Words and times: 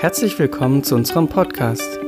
Herzlich 0.00 0.38
willkommen 0.38 0.84
zu 0.84 0.94
unserem 0.94 1.26
Podcast. 1.26 1.98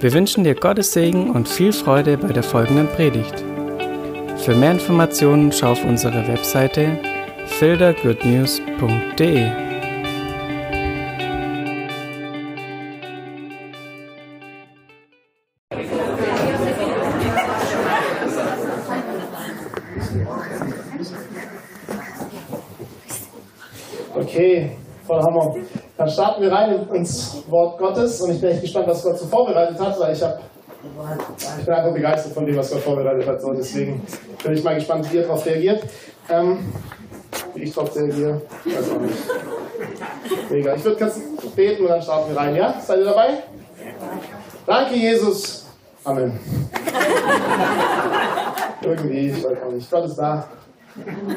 Wir 0.00 0.12
wünschen 0.12 0.44
dir 0.44 0.54
Gottes 0.54 0.92
Segen 0.92 1.30
und 1.30 1.48
viel 1.48 1.72
Freude 1.72 2.18
bei 2.18 2.28
der 2.28 2.42
folgenden 2.42 2.88
Predigt. 2.88 3.42
Für 4.36 4.54
mehr 4.54 4.72
Informationen 4.72 5.50
schau 5.50 5.72
auf 5.72 5.82
unsere 5.82 6.28
Webseite 6.28 6.98
fildergoodnews.de. 7.46 9.65
wir 26.46 26.52
rein 26.52 26.88
ins 26.92 27.42
Wort 27.48 27.78
Gottes 27.78 28.20
und 28.20 28.32
ich 28.32 28.40
bin 28.40 28.50
echt 28.50 28.62
gespannt, 28.62 28.88
was 28.88 29.02
Gott 29.02 29.18
so 29.18 29.26
vorbereitet 29.26 29.78
hat, 29.78 29.98
weil 30.00 30.14
ich 30.14 30.22
habe 30.22 30.40
ich 31.58 31.64
bin 31.64 31.74
einfach 31.74 31.92
begeistert 31.92 32.32
von 32.32 32.46
dem, 32.46 32.56
was 32.56 32.70
Gott 32.70 32.80
vorbereitet 32.80 33.26
hat. 33.26 33.40
So, 33.40 33.52
deswegen 33.52 34.00
bin 34.42 34.52
ich 34.52 34.62
mal 34.62 34.76
gespannt, 34.76 35.10
wie 35.10 35.16
ihr 35.16 35.22
darauf 35.22 35.44
reagiert. 35.44 35.82
Ähm, 36.28 36.72
wie 37.54 37.64
ich 37.64 37.74
darauf 37.74 37.94
reagiere, 37.96 38.40
weiß 38.64 38.90
auch 38.90 39.00
nicht. 39.00 39.18
Mega. 40.50 40.74
Ich 40.74 40.84
würde 40.84 40.96
kurz 40.96 41.20
beten 41.54 41.82
und 41.82 41.88
dann 41.88 42.02
starten 42.02 42.30
wir 42.30 42.36
rein. 42.36 42.54
Ja? 42.54 42.80
Seid 42.80 43.00
ihr 43.00 43.06
dabei? 43.06 43.42
Danke, 44.64 44.94
Jesus. 44.94 45.66
Amen. 46.04 46.38
Irgendwie, 48.82 49.30
ich 49.30 49.44
weiß 49.44 49.58
auch 49.66 49.72
nicht. 49.72 49.90
Gott 49.90 50.04
ist 50.04 50.16
da. 50.16 50.48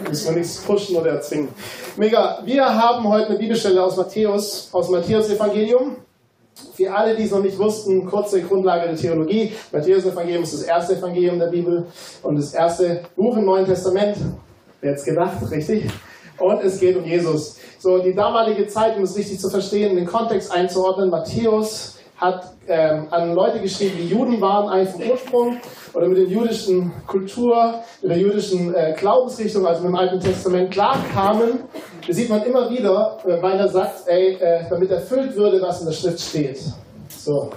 Müssen 0.07 0.29
wir 0.29 0.39
nichts 0.39 0.57
pushen 0.57 0.95
oder 0.95 1.11
erzwingen. 1.11 1.49
Mega. 1.97 2.41
Wir 2.45 2.65
haben 2.65 3.07
heute 3.07 3.29
eine 3.29 3.37
Bibelstelle 3.37 3.83
aus 3.83 3.97
Matthäus, 3.97 4.69
aus 4.71 4.89
Matthäus 4.89 5.29
Evangelium. 5.29 5.97
Für 6.73 6.93
alle, 6.93 7.15
die 7.15 7.23
es 7.23 7.31
noch 7.31 7.41
nicht 7.41 7.57
wussten, 7.57 8.05
kurze 8.05 8.41
Grundlage 8.41 8.87
der 8.87 8.95
Theologie. 8.95 9.53
Matthäus 9.71 10.05
Evangelium 10.05 10.43
ist 10.43 10.53
das 10.53 10.63
erste 10.63 10.95
Evangelium 10.95 11.39
der 11.39 11.47
Bibel 11.47 11.85
und 12.23 12.37
das 12.37 12.53
erste 12.53 13.01
Buch 13.15 13.35
im 13.37 13.45
Neuen 13.45 13.65
Testament. 13.65 14.17
Wer 14.81 14.93
es 14.93 15.03
gedacht, 15.03 15.37
richtig? 15.51 15.89
Und 16.37 16.63
es 16.63 16.79
geht 16.79 16.95
um 16.95 17.03
Jesus. 17.03 17.57
So, 17.79 17.99
die 17.99 18.13
damalige 18.13 18.67
Zeit, 18.67 18.97
um 18.97 19.03
es 19.03 19.15
richtig 19.17 19.39
zu 19.39 19.49
verstehen, 19.49 19.95
den 19.95 20.05
Kontext 20.05 20.51
einzuordnen, 20.51 21.09
Matthäus 21.09 21.98
hat 22.19 22.51
ähm, 22.67 23.07
an 23.11 23.33
Leute 23.33 23.61
geschrieben, 23.61 23.97
die 23.97 24.07
Juden 24.07 24.41
waren, 24.41 24.69
eigentlich 24.69 24.89
vom 24.89 25.09
Ursprung 25.09 25.57
oder 25.93 26.07
mit 26.07 26.17
der 26.17 26.25
jüdischen 26.25 26.91
Kultur, 27.07 27.75
mit 28.01 28.11
der 28.11 28.17
jüdischen 28.17 28.75
äh, 28.75 28.93
Glaubensrichtung, 28.97 29.65
also 29.65 29.81
mit 29.83 29.91
dem 29.91 29.95
Alten 29.95 30.19
Testament 30.19 30.71
klarkamen. 30.71 31.63
Das 32.05 32.15
sieht 32.15 32.29
man 32.29 32.43
immer 32.43 32.69
wieder, 32.69 33.17
äh, 33.25 33.41
weil 33.41 33.57
er 33.57 33.69
sagt, 33.69 34.07
ey, 34.07 34.33
äh, 34.33 34.65
damit 34.69 34.91
erfüllt 34.91 35.35
würde, 35.35 35.61
was 35.61 35.79
in 35.79 35.87
der 35.87 35.93
Schrift 35.93 36.19
steht. 36.19 36.59
So, 37.09 37.51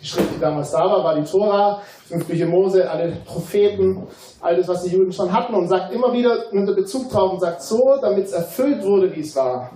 die 0.00 0.06
Schrift, 0.06 0.34
die 0.34 0.40
damals 0.40 0.70
da 0.70 0.78
war, 0.78 1.04
war 1.04 1.14
die 1.14 1.30
Tora, 1.30 1.82
fünf 2.08 2.26
Bücher 2.26 2.46
Mose, 2.46 2.88
alle 2.90 3.12
Propheten, 3.26 4.06
alles, 4.40 4.66
was 4.66 4.82
die 4.84 4.90
Juden 4.90 5.12
schon 5.12 5.30
hatten 5.30 5.54
und 5.54 5.68
sagt 5.68 5.92
immer 5.92 6.12
wieder, 6.12 6.44
nimmt 6.52 6.74
Bezug 6.74 7.10
drauf 7.10 7.32
und 7.32 7.40
sagt 7.40 7.62
so, 7.62 7.98
damit 8.00 8.24
es 8.26 8.32
erfüllt 8.32 8.82
wurde, 8.82 9.14
wie 9.14 9.20
es 9.20 9.36
war. 9.36 9.70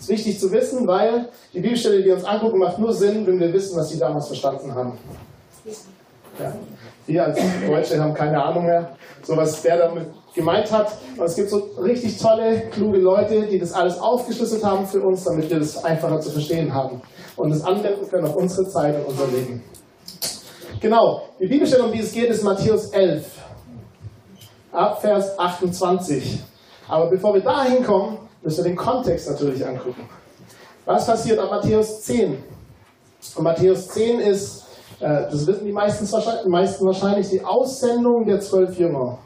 Das 0.00 0.08
ist 0.08 0.16
wichtig 0.16 0.40
zu 0.40 0.50
wissen, 0.50 0.86
weil 0.86 1.28
die 1.52 1.60
Bibelstelle, 1.60 1.98
die 1.98 2.06
wir 2.06 2.14
uns 2.14 2.24
angucken, 2.24 2.58
macht 2.58 2.78
nur 2.78 2.90
Sinn, 2.90 3.26
wenn 3.26 3.38
wir 3.38 3.52
wissen, 3.52 3.76
was 3.76 3.90
sie 3.90 3.98
damals 3.98 4.28
verstanden 4.28 4.74
haben. 4.74 4.98
Ja. 6.38 6.54
Wir 7.06 7.24
als 7.24 7.38
Deutsche 7.66 8.02
haben 8.02 8.14
keine 8.14 8.42
Ahnung 8.42 8.64
mehr, 8.64 8.96
so 9.22 9.36
was 9.36 9.60
der 9.60 9.76
damit 9.76 10.06
gemeint 10.34 10.72
hat. 10.72 10.90
Und 11.18 11.24
es 11.26 11.36
gibt 11.36 11.50
so 11.50 11.58
richtig 11.82 12.16
tolle, 12.16 12.62
kluge 12.70 12.96
Leute, 12.96 13.42
die 13.42 13.58
das 13.58 13.74
alles 13.74 13.98
aufgeschlüsselt 13.98 14.64
haben 14.64 14.86
für 14.86 15.02
uns, 15.02 15.24
damit 15.24 15.50
wir 15.50 15.58
das 15.58 15.84
einfacher 15.84 16.18
zu 16.18 16.30
verstehen 16.30 16.72
haben 16.72 17.02
und 17.36 17.52
es 17.52 17.62
anwenden 17.62 18.08
können 18.08 18.26
auf 18.26 18.36
unsere 18.36 18.66
Zeit 18.70 18.96
und 18.96 19.04
unser 19.06 19.26
Leben. 19.26 19.62
Genau, 20.80 21.24
die 21.38 21.46
Bibelstelle, 21.46 21.84
um 21.84 21.92
die 21.92 22.00
es 22.00 22.10
geht, 22.10 22.30
ist 22.30 22.42
Matthäus 22.42 22.86
11, 22.86 23.26
ab 24.72 24.98
Vers 25.02 25.38
28. 25.38 26.38
Aber 26.88 27.10
bevor 27.10 27.34
wir 27.34 27.42
da 27.42 27.64
hinkommen, 27.64 28.29
müssen 28.42 28.64
wir 28.64 28.70
den 28.70 28.76
Kontext 28.76 29.28
natürlich 29.28 29.66
angucken. 29.66 30.08
Was 30.84 31.06
passiert 31.06 31.38
ab 31.38 31.50
Matthäus 31.50 32.02
10? 32.02 32.42
Und 33.36 33.44
Matthäus 33.44 33.88
10 33.88 34.20
ist, 34.20 34.64
äh, 35.00 35.22
das 35.30 35.46
wissen 35.46 35.66
die 35.66 35.72
meisten 35.72 36.10
wahrscheinlich, 36.86 37.28
die 37.28 37.44
Aussendung 37.44 38.26
der 38.26 38.40
zwölf 38.40 38.78
Jünger. 38.78 39.18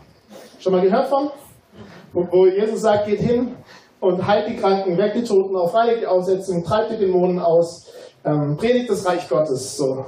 Schon 0.58 0.72
mal 0.72 0.82
gehört 0.82 1.08
von? 1.08 1.30
Wo, 2.12 2.26
wo 2.30 2.46
Jesus 2.46 2.82
sagt, 2.82 3.06
geht 3.06 3.20
hin 3.20 3.56
und 4.00 4.26
heilt 4.26 4.48
die 4.48 4.56
Kranken, 4.56 4.98
weckt 4.98 5.16
die 5.16 5.24
Toten 5.24 5.56
auf, 5.56 5.74
reinigt 5.74 6.02
die 6.02 6.06
Aussetzungen, 6.06 6.64
treibt 6.64 6.92
die 6.92 6.96
Dämonen 6.96 7.38
aus, 7.38 7.86
ähm, 8.24 8.56
predigt 8.56 8.90
das 8.90 9.06
Reich 9.06 9.28
Gottes. 9.28 9.76
So. 9.76 10.04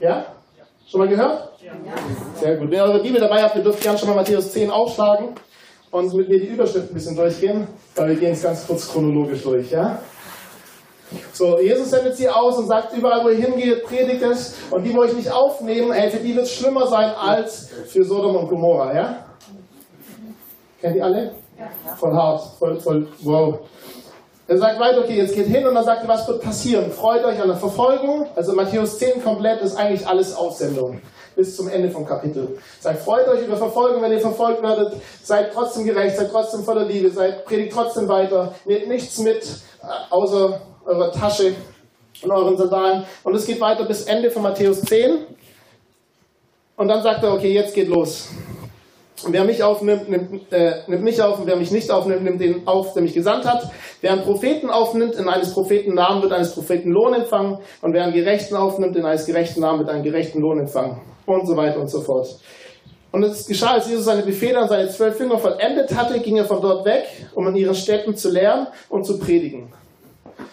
Ja? 0.00 0.26
Schon 0.86 1.00
mal 1.00 1.08
gehört? 1.08 1.52
Ja. 1.60 1.72
Sehr 2.40 2.56
gut. 2.56 2.70
Wer 2.70 2.84
eure 2.84 3.02
Bibel 3.02 3.20
dabei 3.20 3.42
habt, 3.42 3.56
ihr 3.56 3.62
dürft 3.62 3.82
gerne 3.82 3.98
schon 3.98 4.08
mal 4.08 4.14
Matthäus 4.14 4.52
10 4.52 4.70
aufschlagen 4.70 5.34
und 5.90 6.14
mit 6.14 6.28
mir 6.28 6.40
die 6.40 6.46
Überschrift 6.46 6.90
ein 6.90 6.94
bisschen 6.94 7.16
durchgehen, 7.16 7.66
weil 7.96 8.10
wir 8.10 8.16
gehen 8.16 8.32
es 8.32 8.42
ganz 8.42 8.66
kurz 8.66 8.90
chronologisch 8.90 9.42
durch, 9.42 9.70
ja? 9.70 9.98
So, 11.32 11.58
Jesus 11.58 11.88
sendet 11.88 12.16
sie 12.16 12.28
aus 12.28 12.58
und 12.58 12.66
sagt, 12.66 12.94
überall 12.94 13.24
wo 13.24 13.30
ihr 13.30 13.36
hingeht, 13.36 13.84
predigt 13.84 14.22
es 14.22 14.54
und 14.70 14.84
die, 14.84 14.94
wo 14.94 15.04
ich 15.04 15.14
nicht 15.14 15.30
aufnehmen, 15.30 15.90
ey, 15.92 16.10
für 16.10 16.18
die 16.18 16.36
wird 16.36 16.44
es 16.44 16.52
schlimmer 16.52 16.86
sein 16.86 17.10
als 17.14 17.70
für 17.86 18.04
Sodom 18.04 18.36
und 18.36 18.48
Gomorra, 18.48 18.94
ja? 18.94 19.24
Kennt 20.80 20.96
ihr 20.96 21.04
alle? 21.04 21.32
Ja. 21.58 21.70
Voll 21.96 22.12
hart, 22.12 22.42
voll, 22.58 22.78
voll, 22.78 23.08
wow. 23.22 23.58
Er 24.46 24.58
sagt 24.58 24.78
weiter, 24.78 25.00
okay, 25.00 25.16
jetzt 25.16 25.34
geht 25.34 25.46
hin 25.46 25.66
und 25.66 25.74
dann 25.74 25.84
sagt 25.84 26.02
er, 26.02 26.08
was 26.08 26.26
wird 26.28 26.42
passieren? 26.42 26.90
Freut 26.90 27.24
euch 27.24 27.40
an 27.40 27.48
der 27.48 27.56
Verfolgung. 27.56 28.26
Also 28.34 28.54
Matthäus 28.54 28.98
10 28.98 29.22
komplett 29.22 29.60
ist 29.60 29.76
eigentlich 29.76 30.06
alles 30.06 30.34
Aussendung 30.34 31.00
bis 31.38 31.54
zum 31.54 31.68
Ende 31.68 31.88
vom 31.88 32.04
Kapitel. 32.04 32.58
Seid 32.80 32.98
freut 32.98 33.28
euch 33.28 33.46
über 33.46 33.56
Verfolgung, 33.56 34.02
wenn 34.02 34.10
ihr 34.10 34.18
verfolgt 34.18 34.60
werdet. 34.60 34.94
Seid 35.22 35.52
trotzdem 35.54 35.84
gerecht, 35.84 36.16
seid 36.16 36.32
trotzdem 36.32 36.64
voller 36.64 36.84
Liebe, 36.84 37.10
seid 37.10 37.44
predigt 37.44 37.72
trotzdem 37.72 38.08
weiter. 38.08 38.52
Nehmt 38.64 38.88
nichts 38.88 39.18
mit, 39.18 39.44
äh, 39.44 39.86
außer 40.10 40.60
eurer 40.84 41.12
Tasche 41.12 41.54
und 42.24 42.30
euren 42.32 42.56
Sandalen. 42.56 43.04
Und 43.22 43.36
es 43.36 43.46
geht 43.46 43.60
weiter 43.60 43.84
bis 43.84 44.02
Ende 44.06 44.32
von 44.32 44.42
Matthäus 44.42 44.80
10. 44.80 45.26
Und 46.76 46.88
dann 46.88 47.04
sagt 47.04 47.22
er, 47.22 47.32
okay, 47.32 47.52
jetzt 47.52 47.72
geht 47.72 47.86
los. 47.86 48.30
Und 49.24 49.32
wer 49.32 49.44
mich 49.44 49.62
aufnimmt, 49.62 50.08
nimmt, 50.08 50.52
äh, 50.52 50.82
nimmt 50.88 51.04
mich 51.04 51.22
auf, 51.22 51.38
und 51.38 51.46
wer 51.46 51.56
mich 51.56 51.70
nicht 51.70 51.90
aufnimmt, 51.92 52.24
nimmt 52.24 52.40
den 52.40 52.66
auf, 52.66 52.94
der 52.94 53.02
mich 53.02 53.14
gesandt 53.14 53.44
hat. 53.44 53.70
Wer 54.00 54.10
einen 54.12 54.22
Propheten 54.22 54.70
aufnimmt, 54.70 55.14
in 55.14 55.28
eines 55.28 55.54
Propheten 55.54 55.94
Namen 55.94 56.20
wird 56.20 56.32
eines 56.32 56.52
Propheten 56.52 56.90
Lohn 56.90 57.14
empfangen. 57.14 57.58
Und 57.80 57.94
wer 57.94 58.02
einen 58.02 58.12
Gerechten 58.12 58.56
aufnimmt, 58.56 58.96
in 58.96 59.04
eines 59.04 59.24
Gerechten 59.24 59.60
Namen 59.60 59.78
wird 59.78 59.90
einen 59.90 60.02
gerechten 60.02 60.40
Lohn 60.40 60.58
empfangen. 60.58 61.00
Und 61.28 61.46
so 61.46 61.54
weiter 61.56 61.78
und 61.78 61.88
so 61.88 62.00
fort. 62.00 62.26
Und 63.12 63.22
es 63.22 63.46
geschah, 63.46 63.72
als 63.72 63.86
Jesus 63.86 64.06
seine 64.06 64.22
Befehle 64.22 64.58
an 64.58 64.68
seine 64.68 64.88
zwölf 64.88 65.14
Finger 65.14 65.38
vollendet 65.38 65.94
hatte, 65.94 66.18
ging 66.20 66.38
er 66.38 66.46
von 66.46 66.62
dort 66.62 66.86
weg, 66.86 67.04
um 67.34 67.46
in 67.48 67.56
ihren 67.56 67.74
Städten 67.74 68.16
zu 68.16 68.30
lehren 68.30 68.66
und 68.88 69.04
zu 69.04 69.18
predigen. 69.18 69.70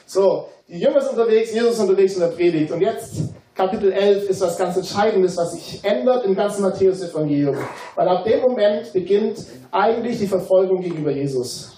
So, 0.06 0.50
die 0.68 0.80
Jünger 0.80 1.00
sind 1.00 1.12
unterwegs, 1.12 1.53
Jesus 1.53 1.75
ist 1.75 1.80
unterwegs 1.80 2.18
und 2.18 2.24
er 2.24 2.28
predigt. 2.28 2.74
Und 2.74 2.81
jetzt 2.81 3.14
Kapitel 3.56 3.94
11 3.94 4.30
ist 4.30 4.41
was 4.41 4.58
ganz 4.58 4.75
Entscheidendes, 4.75 5.38
was 5.38 5.53
sich 5.53 5.80
ändert 5.81 6.25
im 6.25 6.35
ganzen 6.35 6.64
Matthäus-Evangelium. 6.64 7.56
Weil 7.96 8.09
ab 8.09 8.25
dem 8.25 8.41
Moment 8.41 8.91
beginnt 8.91 9.46
eigentlich 9.72 10.19
die 10.19 10.28
Verfolgung 10.28 10.81
gegenüber 10.81 11.12
Jesus. 11.12 11.72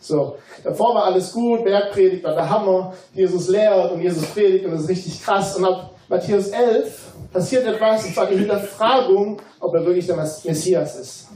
So, 0.00 0.36
davor 0.64 0.94
war 0.94 1.04
alles 1.04 1.30
gut, 1.34 1.64
Bergpredigt 1.64 2.24
war 2.24 2.34
der 2.34 2.48
Hammer, 2.48 2.94
Jesus 3.12 3.48
lehrt 3.48 3.92
und 3.92 4.00
Jesus 4.00 4.24
predigt 4.28 4.64
und 4.64 4.70
das 4.70 4.84
ist 4.84 4.88
richtig 4.88 5.22
krass. 5.22 5.54
Und 5.56 5.66
ab 5.66 5.97
Matthäus 6.08 6.48
11 6.48 7.12
passiert 7.32 7.66
etwas, 7.66 8.06
und 8.06 8.14
zwar 8.14 8.26
die 8.26 8.38
Hinterfragung, 8.38 9.40
ob 9.60 9.74
er 9.74 9.84
wirklich 9.84 10.06
der 10.06 10.16
Messias 10.16 10.96
ist. 10.96 11.28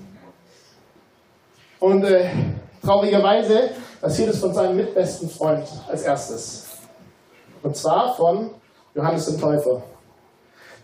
Und 1.78 2.04
äh, 2.04 2.30
traurigerweise 2.82 3.70
passiert 4.00 4.30
es 4.30 4.38
von 4.38 4.54
seinem 4.54 4.76
mitbesten 4.76 5.28
Freund 5.28 5.66
als 5.88 6.02
erstes. 6.02 6.66
Und 7.62 7.76
zwar 7.76 8.14
von 8.16 8.50
Johannes 8.94 9.26
den 9.26 9.38
Täufer. 9.38 9.82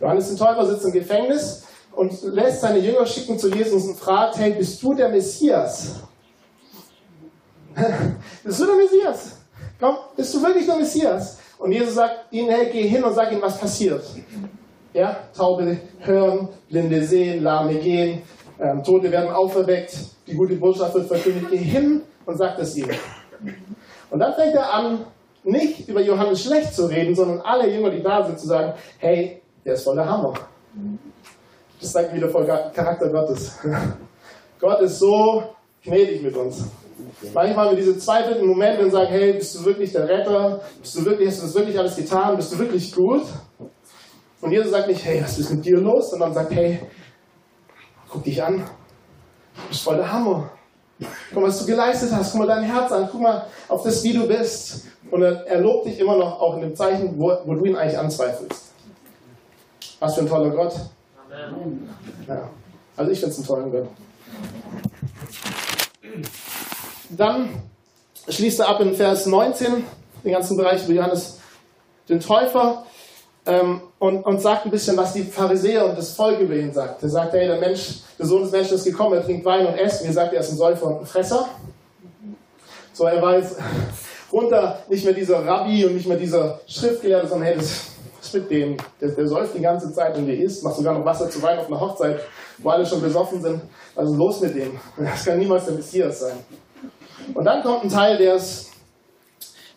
Johannes 0.01 0.29
den 0.29 0.37
Täufer 0.37 0.67
sitzt 0.67 0.85
im 0.85 0.93
Gefängnis 0.93 1.65
und 1.93 2.23
lässt 2.23 2.61
seine 2.61 2.79
Jünger 2.79 3.07
schicken 3.07 3.39
zu 3.39 3.49
Jesus 3.49 3.85
und 3.85 3.97
fragt, 3.97 4.37
hey, 4.37 4.53
bist 4.53 4.83
du 4.83 4.95
der 4.95 5.09
Messias? 5.09 5.95
bist 8.45 8.61
du 8.61 8.67
der 8.67 8.75
Messias? 8.75 9.37
Komm, 9.81 9.97
bist 10.15 10.35
du 10.35 10.43
wirklich 10.43 10.67
der 10.67 10.77
Messias? 10.77 11.39
Und 11.59 11.73
Jesus 11.73 11.95
sagt 11.95 12.33
ihnen, 12.33 12.51
hey, 12.51 12.71
geh 12.73 12.87
hin 12.87 13.03
und 13.03 13.15
sag 13.15 13.33
ihnen, 13.33 13.43
was 13.43 13.59
passiert. 13.59 14.05
Ja, 14.93 15.17
Taube 15.37 15.79
hören, 16.01 16.49
Blinde 16.69 17.05
sehen, 17.05 17.43
Lahme 17.43 17.75
gehen, 17.75 18.23
ähm, 18.61 18.83
Tote 18.83 19.11
werden 19.11 19.31
auferweckt, 19.31 19.97
die 20.27 20.35
gute 20.35 20.57
Botschaft 20.57 20.95
wird 20.95 21.07
verkündigt. 21.07 21.47
Geh 21.51 21.57
hin 21.59 22.03
und 22.27 22.37
sag 22.37 22.57
das 22.57 22.77
ihnen. 22.77 22.97
Und 24.11 24.19
dann 24.19 24.35
fängt 24.35 24.55
er 24.55 24.73
an, 24.73 25.05
nicht 25.45 25.89
über 25.89 26.01
Johannes 26.01 26.43
schlecht 26.43 26.75
zu 26.75 26.87
reden, 26.87 27.15
sondern 27.15 27.41
alle 27.41 27.69
Jünger, 27.69 27.91
die 27.91 28.03
da 28.03 28.25
sind, 28.25 28.39
zu 28.39 28.47
sagen, 28.47 28.75
hey, 28.99 29.43
der 29.65 29.75
ist 29.75 29.85
voll 29.85 29.97
der 29.97 30.09
Hammer. 30.09 30.35
Das 31.81 31.93
zeigt 31.93 32.15
wieder 32.15 32.29
voll 32.29 32.47
Charakter 32.47 33.09
Gottes. 33.09 33.59
Gott 34.61 34.81
ist 34.81 34.99
so 34.99 35.45
gnädig 35.83 36.23
mit 36.23 36.37
uns. 36.37 36.65
Manchmal 37.35 37.67
haben 37.67 37.77
wir 37.77 37.85
diese 37.85 37.99
zweifelnden 37.99 38.47
Momente 38.47 38.85
und 38.85 38.91
sagen, 38.91 39.09
hey, 39.11 39.33
bist 39.35 39.55
du 39.55 39.65
wirklich 39.65 39.93
der 39.93 40.09
Retter? 40.09 40.61
Bist 40.81 40.97
du 40.97 41.05
wirklich, 41.05 41.29
hast 41.29 41.41
du 41.41 41.47
das 41.47 41.55
wirklich 41.55 41.79
alles 41.79 41.97
getan? 41.97 42.37
Bist 42.37 42.53
du 42.53 42.59
wirklich 42.59 42.95
gut? 42.95 43.23
Und 44.41 44.53
Jesus 44.53 44.71
sagt 44.71 44.89
nicht, 44.89 45.05
hey, 45.05 45.23
was 45.23 45.39
ist 45.39 45.51
mit 45.51 45.65
dir 45.65 45.79
los? 45.79 46.11
Sondern 46.11 46.33
sagt, 46.33 46.53
hey, 46.53 46.81
guck 48.09 48.25
dich 48.25 48.43
an. 48.43 48.59
Du 48.59 49.69
bist 49.69 49.83
voll 49.83 49.97
der 49.97 50.11
Hammer. 50.11 50.51
Guck 51.33 51.43
mal, 51.43 51.49
was 51.49 51.61
du 51.61 51.67
geleistet 51.67 52.11
hast. 52.13 52.33
Guck 52.33 52.41
mal 52.41 52.47
dein 52.47 52.65
Herz 52.65 52.93
an. 52.93 53.09
Guck 53.11 53.21
mal 53.21 53.47
auf 53.69 53.83
das, 53.83 54.03
wie 54.05 54.13
du 54.13 54.27
bist. 54.27 54.87
Und 55.11 55.23
er, 55.23 55.61
lobt 55.61 55.87
dich 55.87 55.99
immer 55.99 56.17
noch 56.17 56.41
auch 56.41 56.55
in 56.57 56.61
dem 56.63 56.77
Zeichen, 56.77 57.19
wo, 57.19 57.33
wo 57.45 57.55
du 57.55 57.65
ihn 57.65 57.77
eigentlich 57.77 57.99
anzweifelst. 57.99 58.73
Was 60.01 60.15
für 60.15 60.21
ein 60.21 60.29
toller 60.29 60.51
Gott. 60.51 60.75
Amen. 61.27 61.89
Ja. 62.27 62.49
Also 62.97 63.13
ich 63.13 63.21
finde 63.21 63.33
es 63.33 63.39
einen 63.39 63.47
tollen 63.47 63.73
Gott. 63.73 63.89
Dann 67.11 67.49
schließt 68.29 68.61
er 68.61 68.69
ab 68.69 68.81
in 68.81 68.95
Vers 68.95 69.27
19, 69.27 69.85
den 70.25 70.33
ganzen 70.33 70.57
Bereich 70.57 70.85
über 70.85 70.95
Johannes 70.95 71.39
den 72.09 72.21
Täufer, 72.21 72.85
ähm, 73.49 73.81
und, 73.99 74.23
und 74.25 74.41
sagt 74.41 74.67
ein 74.67 74.71
bisschen, 74.71 74.97
was 74.97 75.15
die 75.15 75.23
Pharisäer 75.23 75.87
und 75.87 75.97
das 75.97 76.13
Volk 76.13 76.39
über 76.39 76.55
ihn 76.55 76.73
sagt. 76.73 77.03
Er 77.03 77.09
sagt, 77.09 77.33
hey, 77.33 77.47
der 77.47 77.59
Mensch, 77.59 78.01
der 78.19 78.27
Sohn 78.27 78.43
des 78.43 78.53
Menschen 78.53 78.75
ist 78.75 78.85
gekommen, 78.85 79.15
er 79.15 79.25
trinkt 79.25 79.45
Wein 79.45 79.67
und 79.67 79.75
esst. 79.75 80.03
Und 80.03 80.09
ihr 80.09 80.13
sagt, 80.13 80.35
er 80.35 80.41
ist 80.41 80.51
ein 80.51 80.59
Säufer 80.59 80.87
und 80.87 81.01
ein 81.01 81.07
Fresser. 81.07 81.49
So, 82.93 83.05
er 83.05 83.23
war 83.23 83.37
jetzt 83.37 83.57
runter, 84.33 84.81
nicht 84.89 85.05
mehr 85.05 85.15
dieser 85.15 85.45
Rabbi 85.45 85.87
und 85.87 85.95
nicht 85.95 86.07
mehr 86.07 86.19
dieser 86.19 86.61
Schriftgelehrte, 86.67 87.29
sondern 87.29 87.49
hey, 87.49 87.57
das, 87.57 87.87
was 88.21 88.33
mit 88.35 88.51
dem? 88.51 88.77
Der, 89.01 89.09
der 89.09 89.27
säuft 89.27 89.55
die 89.57 89.63
ganze 89.63 89.93
Zeit 89.95 90.17
und 90.19 90.27
der 90.27 90.39
isst, 90.39 90.63
macht 90.63 90.77
sogar 90.77 90.93
noch 90.93 91.05
Wasser 91.05 91.31
zu 91.31 91.43
Wein 91.43 91.59
auf 91.59 91.69
einer 91.69 91.81
Hochzeit, 91.81 92.21
wo 92.59 92.69
alle 92.69 92.85
schon 92.85 93.01
besoffen 93.01 93.41
sind. 93.41 93.63
Ist 93.97 94.17
los 94.17 94.41
mit 94.43 94.57
dem? 94.57 94.79
Das 94.99 95.25
kann 95.25 95.39
niemals 95.39 95.65
der 95.65 95.75
Messias 95.75 96.21
sein. 96.21 96.37
Und 97.35 97.45
dann 97.45 97.63
kommt 97.63 97.85
ein 97.85 97.91
Teil, 97.91 98.17
der 98.17 98.37
ist 98.37 98.71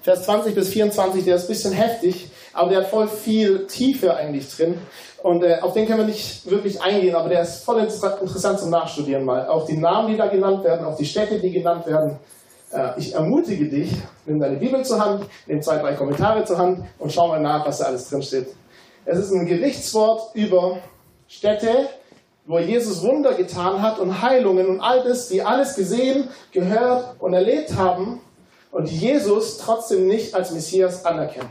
Vers 0.01 0.23
20 0.23 0.55
bis 0.55 0.69
24, 0.69 1.23
der 1.23 1.35
ist 1.35 1.43
ein 1.43 1.47
bisschen 1.47 1.73
heftig, 1.73 2.29
aber 2.53 2.69
der 2.69 2.79
hat 2.79 2.87
voll 2.87 3.07
viel 3.07 3.67
Tiefe 3.67 4.15
eigentlich 4.15 4.49
drin. 4.55 4.77
Und 5.21 5.43
äh, 5.43 5.59
auf 5.61 5.73
den 5.73 5.85
können 5.85 5.99
wir 5.99 6.05
nicht 6.05 6.49
wirklich 6.49 6.81
eingehen, 6.81 7.15
aber 7.15 7.29
der 7.29 7.41
ist 7.41 7.63
voll 7.63 7.79
interessant 7.79 8.59
zum 8.59 8.71
Nachstudieren 8.71 9.23
mal. 9.23 9.47
Auch 9.47 9.67
die 9.67 9.77
Namen, 9.77 10.11
die 10.11 10.17
da 10.17 10.27
genannt 10.27 10.63
werden, 10.63 10.85
auch 10.85 10.97
die 10.97 11.05
Städte, 11.05 11.39
die 11.39 11.51
genannt 11.51 11.85
werden. 11.85 12.17
Äh, 12.71 12.89
ich 12.97 13.13
ermutige 13.13 13.65
dich, 13.65 13.91
nimm 14.25 14.39
deine 14.39 14.57
Bibel 14.57 14.83
zur 14.83 14.99
Hand, 15.03 15.25
nimm 15.45 15.61
zwei, 15.61 15.77
drei 15.77 15.93
Kommentare 15.93 16.43
zur 16.43 16.57
Hand 16.57 16.83
und 16.97 17.11
schau 17.11 17.27
mal 17.27 17.39
nach, 17.39 17.65
was 17.67 17.77
da 17.77 17.85
alles 17.85 18.09
drin 18.09 18.23
steht. 18.23 18.47
Es 19.05 19.19
ist 19.19 19.31
ein 19.31 19.45
Gerichtswort 19.45 20.35
über 20.35 20.79
Städte, 21.27 21.89
wo 22.51 22.59
Jesus 22.59 23.01
Wunder 23.01 23.33
getan 23.33 23.81
hat 23.81 23.97
und 23.97 24.21
Heilungen 24.21 24.67
und 24.67 24.81
all 24.81 25.03
das, 25.03 25.29
die 25.29 25.41
alles 25.41 25.73
gesehen, 25.73 26.27
gehört 26.51 27.15
und 27.19 27.33
erlebt 27.33 27.77
haben 27.77 28.19
und 28.71 28.91
Jesus 28.91 29.57
trotzdem 29.57 30.05
nicht 30.05 30.35
als 30.35 30.51
Messias 30.51 31.05
anerkennen. 31.05 31.49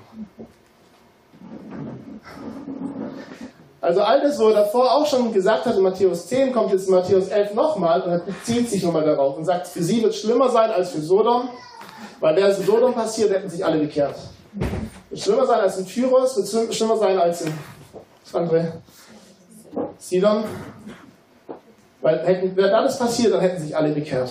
Also 3.80 4.02
all 4.02 4.20
das, 4.20 4.38
wo 4.38 4.48
er 4.48 4.56
davor 4.56 4.94
auch 4.94 5.06
schon 5.06 5.32
gesagt 5.32 5.64
hat 5.64 5.74
in 5.74 5.82
Matthäus 5.82 6.26
10, 6.26 6.52
kommt 6.52 6.70
jetzt 6.70 6.86
in 6.86 6.94
Matthäus 6.94 7.28
11 7.28 7.54
nochmal 7.54 8.02
und 8.02 8.10
er 8.10 8.18
bezieht 8.18 8.68
sich 8.68 8.82
nochmal 8.82 9.04
darauf 9.04 9.38
und 9.38 9.46
sagt, 9.46 9.68
für 9.68 9.82
sie 9.82 10.02
wird 10.02 10.12
es 10.12 10.20
schlimmer 10.20 10.50
sein 10.50 10.70
als 10.70 10.90
für 10.90 11.00
Sodom, 11.00 11.48
weil 12.20 12.36
wäre 12.36 12.50
es 12.50 12.58
in 12.58 12.66
Sodom 12.66 12.92
passiert, 12.92 13.30
hätten 13.30 13.48
sich 13.48 13.64
alle 13.64 13.78
bekehrt. 13.78 14.16
Wird 15.08 15.22
schlimmer 15.22 15.46
sein 15.46 15.60
als 15.60 15.78
in 15.78 15.86
Tyros, 15.86 16.36
wird 16.36 16.74
schlimmer 16.74 16.98
sein 16.98 17.18
als 17.18 17.40
in 17.40 17.54
andere, 18.34 18.74
Sidon. 20.00 20.44
Weil 22.00 22.26
hätten, 22.26 22.56
wäre 22.56 22.70
da 22.70 22.82
das 22.82 22.98
passiert, 22.98 23.32
dann 23.34 23.40
hätten 23.40 23.62
sich 23.62 23.76
alle 23.76 23.90
bekehrt. 23.90 24.30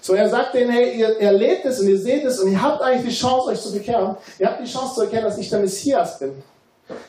So, 0.00 0.14
er 0.14 0.28
sagt 0.28 0.54
denen, 0.54 0.70
hey, 0.70 0.98
ihr 0.98 1.20
erlebt 1.20 1.66
es 1.66 1.80
und 1.80 1.88
ihr 1.88 1.98
seht 1.98 2.24
es 2.24 2.40
und 2.40 2.50
ihr 2.50 2.60
habt 2.60 2.80
eigentlich 2.80 3.14
die 3.14 3.20
Chance, 3.20 3.48
euch 3.48 3.60
zu 3.60 3.72
bekehren. 3.72 4.16
Ihr 4.38 4.46
habt 4.46 4.60
die 4.60 4.70
Chance 4.70 4.94
zu 4.94 5.02
erkennen, 5.02 5.24
dass 5.24 5.36
ich 5.36 5.50
der 5.50 5.60
Messias 5.60 6.18
bin. 6.18 6.32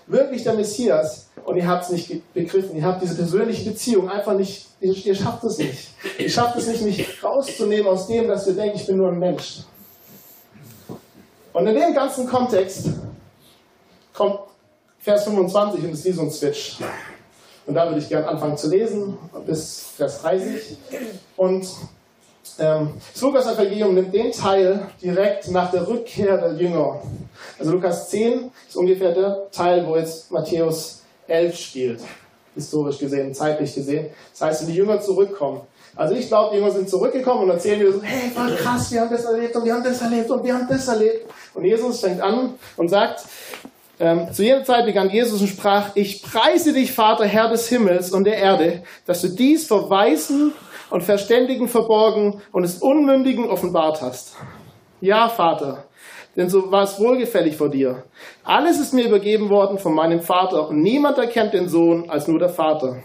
Wirklich 0.07 0.43
der 0.43 0.53
Messias. 0.53 1.27
Und 1.45 1.55
ihr 1.55 1.65
habt 1.65 1.85
es 1.85 1.89
nicht 1.91 2.33
begriffen. 2.33 2.75
Ihr 2.75 2.83
habt 2.83 3.01
diese 3.01 3.15
persönliche 3.15 3.69
Beziehung 3.69 4.09
einfach 4.09 4.33
nicht, 4.33 4.67
ihr, 4.81 4.93
ihr 4.93 5.15
schafft 5.15 5.43
es 5.45 5.57
nicht. 5.57 5.89
Ihr 6.17 6.29
schafft 6.29 6.57
es 6.57 6.67
nicht, 6.67 6.81
mich 6.81 7.23
rauszunehmen 7.23 7.87
aus 7.87 8.07
dem, 8.07 8.27
dass 8.27 8.45
wir 8.45 8.53
denken, 8.53 8.75
ich 8.75 8.85
bin 8.85 8.97
nur 8.97 9.09
ein 9.09 9.19
Mensch. 9.19 9.59
Und 11.53 11.67
in 11.67 11.75
dem 11.75 11.93
ganzen 11.93 12.27
Kontext 12.27 12.89
kommt 14.13 14.39
Vers 14.99 15.23
25 15.23 15.83
und 15.85 15.91
es 15.91 15.99
ist 15.99 16.05
wie 16.05 16.11
so 16.11 16.21
ein 16.23 16.31
Switch. 16.31 16.77
Und 17.69 17.75
da 17.75 17.88
würde 17.88 18.00
ich 18.00 18.10
gerne 18.10 18.27
anfangen 18.27 18.57
zu 18.57 18.68
lesen, 18.68 19.16
bis 19.45 19.92
Vers 19.95 20.24
30. 20.24 20.75
Und 21.38 21.68
ähm, 22.57 22.89
das 23.13 23.21
Lukas-Evangelium 23.21 23.94
nimmt 23.94 24.12
den 24.12 24.31
Teil 24.31 24.88
direkt 25.00 25.51
nach 25.51 25.69
der 25.69 25.88
Rückkehr 25.88 26.39
der 26.39 26.54
Jünger. 26.54 27.00
Also 27.60 27.71
Lukas 27.71 28.10
10 28.10 28.50
ist 28.68 28.75
ungefähr 28.75 29.13
der 29.13 29.51
Teil, 29.51 29.86
wo 29.86 29.95
jetzt 29.95 30.31
Matthäus 30.31 31.04
11 31.27 31.56
spielt, 31.56 32.01
historisch 32.56 32.98
gesehen, 32.98 33.36
zeitlich 33.36 33.75
gesehen. 33.75 34.07
Das 34.31 34.42
heißt, 34.42 34.62
wenn 34.62 34.69
die 34.69 34.77
Jünger 34.77 35.00
zurückkommen. 35.00 35.62
Also 35.95 36.15
ich 36.15 36.27
glaube, 36.27 36.56
die 36.56 36.60
Jünger 36.60 36.72
sind 36.72 36.89
zurückgekommen 36.89 37.44
und 37.44 37.50
erzählen 37.51 37.81
wieder 37.81 37.94
so, 37.94 38.01
hey, 38.01 38.36
war 38.36 38.50
krass, 38.50 38.92
wir 38.92 39.01
haben 39.01 39.12
das 39.12 39.25
erlebt 39.25 39.56
und 39.56 39.63
wir 39.63 39.75
haben 39.75 39.83
das 39.83 40.01
erlebt 40.01 40.31
und 40.31 40.44
wir 40.44 40.56
haben 40.56 40.68
das 40.68 40.88
erlebt. 40.88 41.31
Und 41.54 41.65
Jesus 41.65 42.00
fängt 42.00 42.19
an 42.19 42.56
und 42.77 42.89
sagt, 42.89 43.25
ähm, 44.00 44.31
zu 44.31 44.44
jener 44.44 44.63
Zeit 44.63 44.86
begann 44.86 45.10
Jesus 45.10 45.42
und 45.42 45.48
sprach, 45.48 45.92
ich 45.96 46.24
preise 46.24 46.74
dich, 46.74 46.94
Vater, 46.94 47.25
Herr 47.25 47.50
des 47.50 47.68
Himmels 47.68 48.12
und 48.12 48.24
der 48.24 48.38
Erde, 48.38 48.84
dass 49.06 49.22
du 49.22 49.28
dies 49.28 49.68
vor 49.68 49.90
Weisen 49.90 50.54
und 50.90 51.04
Verständigen 51.04 51.68
verborgen 51.68 52.42
und 52.51 52.63
es 52.63 52.78
Unmündigen 52.78 53.50
offenbart 53.50 54.01
hast. 54.01 54.36
Ja, 55.01 55.28
Vater, 55.28 55.86
denn 56.36 56.50
so 56.50 56.72
war 56.72 56.84
es 56.84 57.00
wohlgefällig 57.00 57.57
vor 57.57 57.69
dir. 57.69 58.04
Alles 58.44 58.80
ist 58.80 58.94
mir 58.94 59.06
übergeben 59.06 59.50
worden 59.50 59.78
von 59.78 59.94
meinem 59.94 60.22
Vater 60.22 60.69
und 60.69 60.81
niemand 60.81 61.18
erkennt 61.18 61.54
den 61.54 61.68
Sohn 61.68 62.10
als 62.10 62.28
nur 62.28 62.40
der 62.40 62.50
Vater. 62.50 63.04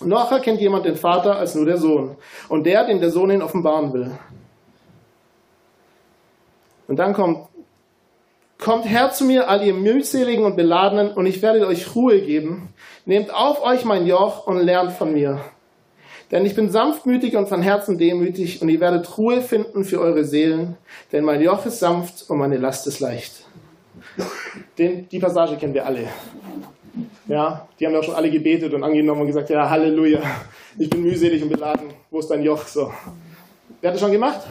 Noch 0.00 0.32
erkennt 0.32 0.60
jemand 0.60 0.86
den 0.86 0.96
Vater 0.96 1.36
als 1.36 1.54
nur 1.54 1.66
der 1.66 1.76
Sohn 1.76 2.16
und 2.48 2.64
der, 2.64 2.86
den 2.86 3.00
der 3.00 3.10
Sohn 3.10 3.30
ihn 3.30 3.42
offenbaren 3.42 3.92
will. 3.92 4.10
Und 6.88 6.98
dann 6.98 7.12
kommt 7.12 7.48
Kommt 8.62 8.88
her 8.88 9.10
zu 9.10 9.24
mir, 9.24 9.48
all 9.48 9.66
ihr 9.66 9.74
mühseligen 9.74 10.44
und 10.44 10.54
beladenen, 10.54 11.10
und 11.10 11.26
ich 11.26 11.42
werde 11.42 11.66
euch 11.66 11.96
Ruhe 11.96 12.20
geben. 12.20 12.68
Nehmt 13.04 13.34
auf 13.34 13.60
euch 13.60 13.84
mein 13.84 14.06
Joch 14.06 14.46
und 14.46 14.58
lernt 14.58 14.92
von 14.92 15.12
mir. 15.12 15.40
Denn 16.30 16.46
ich 16.46 16.54
bin 16.54 16.70
sanftmütig 16.70 17.36
und 17.36 17.48
von 17.48 17.60
Herzen 17.60 17.98
demütig, 17.98 18.62
und 18.62 18.68
ihr 18.68 18.78
werdet 18.78 19.18
Ruhe 19.18 19.42
finden 19.42 19.82
für 19.82 20.00
eure 20.00 20.24
Seelen, 20.24 20.76
denn 21.10 21.24
mein 21.24 21.42
Joch 21.42 21.66
ist 21.66 21.80
sanft 21.80 22.30
und 22.30 22.38
meine 22.38 22.56
Last 22.56 22.86
ist 22.86 23.00
leicht. 23.00 23.32
Den, 24.78 25.08
die 25.08 25.18
Passage 25.18 25.56
kennen 25.56 25.74
wir 25.74 25.84
alle. 25.84 26.04
Ja, 27.26 27.66
die 27.80 27.86
haben 27.86 27.94
ja 27.94 27.98
auch 27.98 28.04
schon 28.04 28.14
alle 28.14 28.30
gebetet 28.30 28.72
und 28.74 28.84
angenommen 28.84 29.22
und 29.22 29.26
gesagt, 29.26 29.50
ja, 29.50 29.68
Halleluja, 29.68 30.20
ich 30.78 30.88
bin 30.88 31.02
mühselig 31.02 31.42
und 31.42 31.48
beladen, 31.48 31.88
wo 32.12 32.20
ist 32.20 32.30
dein 32.30 32.44
Joch? 32.44 32.64
So. 32.68 32.92
Wer 33.80 33.90
hat 33.90 33.94
das 33.96 34.00
schon 34.00 34.12
gemacht? 34.12 34.42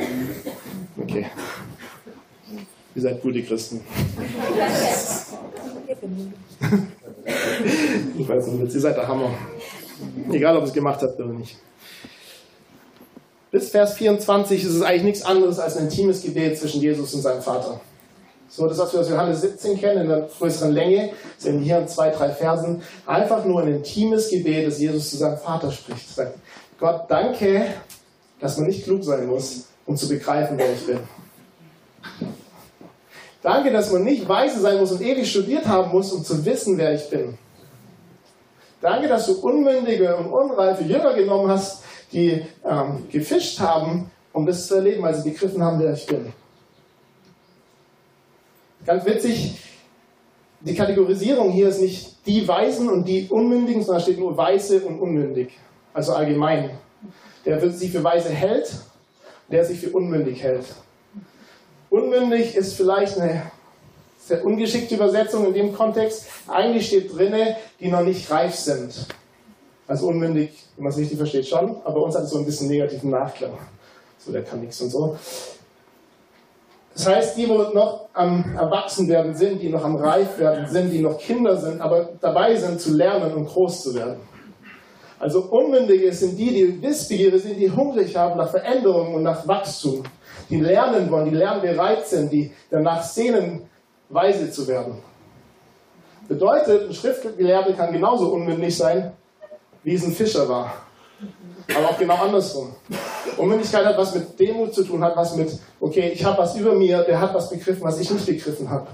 Okay. 1.01 1.27
Ihr 2.93 3.01
seid 3.01 3.21
gute 3.21 3.41
Christen. 3.43 3.81
ich 8.17 8.27
weiß 8.27 8.47
nicht, 8.47 8.73
ihr 8.73 8.81
seid 8.81 8.97
der 8.97 9.07
Hammer. 9.07 9.31
Egal, 10.31 10.57
ob 10.57 10.63
ihr 10.63 10.67
es 10.67 10.73
gemacht 10.73 11.01
habt 11.01 11.19
oder 11.19 11.33
nicht. 11.33 11.57
Bis 13.51 13.69
Vers 13.69 13.93
24 13.93 14.63
ist 14.63 14.75
es 14.75 14.81
eigentlich 14.81 15.03
nichts 15.03 15.23
anderes 15.23 15.59
als 15.59 15.77
ein 15.77 15.85
intimes 15.85 16.21
Gebet 16.21 16.57
zwischen 16.57 16.81
Jesus 16.81 17.13
und 17.13 17.21
seinem 17.21 17.41
Vater. 17.41 17.79
So, 18.49 18.67
das, 18.67 18.77
was 18.77 18.91
wir 18.93 18.99
aus 18.99 19.09
Johannes 19.09 19.41
17 19.41 19.77
kennen, 19.77 20.01
in 20.01 20.09
der 20.09 20.27
größeren 20.37 20.73
Länge, 20.73 21.11
sind 21.37 21.61
hier 21.61 21.79
in 21.79 21.87
zwei, 21.87 22.09
drei 22.09 22.29
Versen, 22.29 22.81
einfach 23.05 23.45
nur 23.45 23.61
ein 23.61 23.75
intimes 23.75 24.29
Gebet, 24.29 24.67
das 24.67 24.79
Jesus 24.79 25.09
zu 25.09 25.17
seinem 25.17 25.37
Vater 25.37 25.71
spricht. 25.71 26.13
Sagt, 26.13 26.37
Gott, 26.77 27.05
danke, 27.09 27.67
dass 28.41 28.57
man 28.57 28.67
nicht 28.67 28.83
klug 28.83 29.03
sein 29.03 29.27
muss, 29.27 29.67
um 29.85 29.95
zu 29.95 30.09
begreifen, 30.09 30.57
wer 30.57 30.73
ich 30.73 30.85
bin. 30.85 30.99
Danke, 33.41 33.71
dass 33.71 33.91
man 33.91 34.03
nicht 34.03 34.27
weise 34.27 34.59
sein 34.59 34.77
muss 34.77 34.91
und 34.91 35.01
ewig 35.01 35.29
studiert 35.29 35.67
haben 35.67 35.91
muss, 35.91 36.11
um 36.11 36.23
zu 36.23 36.45
wissen, 36.45 36.77
wer 36.77 36.93
ich 36.93 37.09
bin. 37.09 37.37
Danke, 38.81 39.07
dass 39.07 39.27
du 39.27 39.33
unmündige 39.33 40.15
und 40.15 40.27
unreife 40.27 40.83
Jünger 40.83 41.13
genommen 41.13 41.49
hast, 41.49 41.83
die 42.11 42.45
ähm, 42.63 43.07
gefischt 43.11 43.59
haben, 43.59 44.11
um 44.33 44.45
das 44.45 44.67
zu 44.67 44.75
erleben, 44.75 45.03
weil 45.03 45.15
sie 45.15 45.29
begriffen 45.29 45.63
haben, 45.63 45.79
wer 45.79 45.93
ich 45.93 46.05
bin. 46.05 46.33
Ganz 48.85 49.05
witzig, 49.05 49.59
die 50.59 50.75
Kategorisierung 50.75 51.51
hier 51.51 51.69
ist 51.69 51.81
nicht 51.81 52.25
die 52.25 52.47
Weisen 52.47 52.89
und 52.89 53.07
die 53.07 53.27
Unmündigen, 53.29 53.83
sondern 53.83 54.01
steht 54.01 54.19
nur 54.19 54.37
Weise 54.37 54.81
und 54.81 54.99
Unmündig. 54.99 55.51
Also 55.93 56.13
allgemein. 56.13 56.71
Der 57.45 57.59
sich 57.71 57.91
für 57.91 58.03
weise 58.03 58.29
hält, 58.29 58.71
der 59.51 59.65
sich 59.65 59.79
für 59.79 59.89
unmündig 59.89 60.43
hält. 60.43 60.65
Unmündig 61.91 62.55
ist 62.55 62.75
vielleicht 62.75 63.19
eine 63.19 63.51
sehr 64.17 64.45
ungeschickte 64.45 64.95
Übersetzung 64.95 65.45
in 65.47 65.53
dem 65.53 65.73
Kontext. 65.73 66.25
Eigentlich 66.47 66.87
steht 66.87 67.13
drinne, 67.13 67.57
die 67.81 67.89
noch 67.89 68.01
nicht 68.01 68.31
reif 68.31 68.55
sind. 68.55 69.07
Also 69.89 70.07
unmündig, 70.07 70.51
wenn 70.77 70.85
man 70.85 70.93
es 70.93 70.97
richtig 70.97 71.17
versteht, 71.17 71.47
schon, 71.47 71.75
aber 71.83 72.01
uns 72.01 72.15
hat 72.15 72.23
es 72.23 72.29
so 72.29 72.37
ein 72.37 72.45
bisschen 72.45 72.69
negativen 72.69 73.09
Nachklang. 73.09 73.57
so 74.17 74.31
der 74.31 74.43
kann 74.43 74.61
nichts 74.61 74.79
und 74.79 74.89
so. 74.89 75.17
Das 76.93 77.07
heißt, 77.07 77.37
die, 77.37 77.49
wo 77.49 77.57
noch 77.57 78.07
am 78.13 78.55
Erwachsenwerden 78.57 79.35
sind, 79.35 79.61
die 79.61 79.67
noch 79.67 79.83
am 79.83 79.97
Reifwerden 79.97 80.67
sind, 80.67 80.91
die 80.91 80.99
noch 81.01 81.17
Kinder 81.17 81.57
sind, 81.57 81.81
aber 81.81 82.07
dabei 82.21 82.55
sind 82.55 82.79
zu 82.79 82.93
lernen 82.93 83.33
und 83.33 83.47
groß 83.47 83.83
zu 83.83 83.95
werden. 83.95 84.21
Also 85.19 85.41
Unmündige 85.41 86.13
sind 86.13 86.37
die, 86.37 86.51
die 86.51 86.81
wissbegierig 86.81 87.43
sind, 87.43 87.59
die 87.59 87.69
hungrig 87.69 88.15
haben 88.15 88.37
nach 88.37 88.49
Veränderung 88.49 89.13
und 89.13 89.23
nach 89.23 89.45
Wachstum, 89.45 90.03
die 90.51 90.59
lernen 90.59 91.09
wollen, 91.09 91.29
die 91.29 91.35
lernbereit 91.35 92.05
sind, 92.07 92.31
die 92.31 92.51
danach 92.69 93.01
sehnen, 93.01 93.69
weise 94.09 94.51
zu 94.51 94.67
werden. 94.67 94.97
Bedeutet, 96.27 96.89
ein 96.89 96.93
Schriftgelehrter 96.93 97.73
kann 97.73 97.91
genauso 97.91 98.27
unmündig 98.33 98.77
sein, 98.77 99.13
wie 99.83 99.95
es 99.95 100.03
ein 100.03 100.11
Fischer 100.11 100.47
war. 100.47 100.73
Aber 101.75 101.89
auch 101.89 101.97
genau 101.97 102.15
andersrum. 102.15 102.75
Unmündigkeit 103.37 103.85
hat 103.85 103.97
was 103.97 104.13
mit 104.13 104.37
Demut 104.39 104.73
zu 104.73 104.83
tun, 104.83 105.03
hat 105.03 105.15
was 105.15 105.35
mit, 105.35 105.57
okay, 105.79 106.09
ich 106.09 106.23
habe 106.23 106.37
was 106.37 106.55
über 106.55 106.73
mir, 106.73 107.03
der 107.03 107.19
hat 107.19 107.33
was 107.33 107.49
begriffen, 107.49 107.83
was 107.83 107.99
ich 107.99 108.11
nicht 108.11 108.25
begriffen 108.25 108.69
habe. 108.69 108.87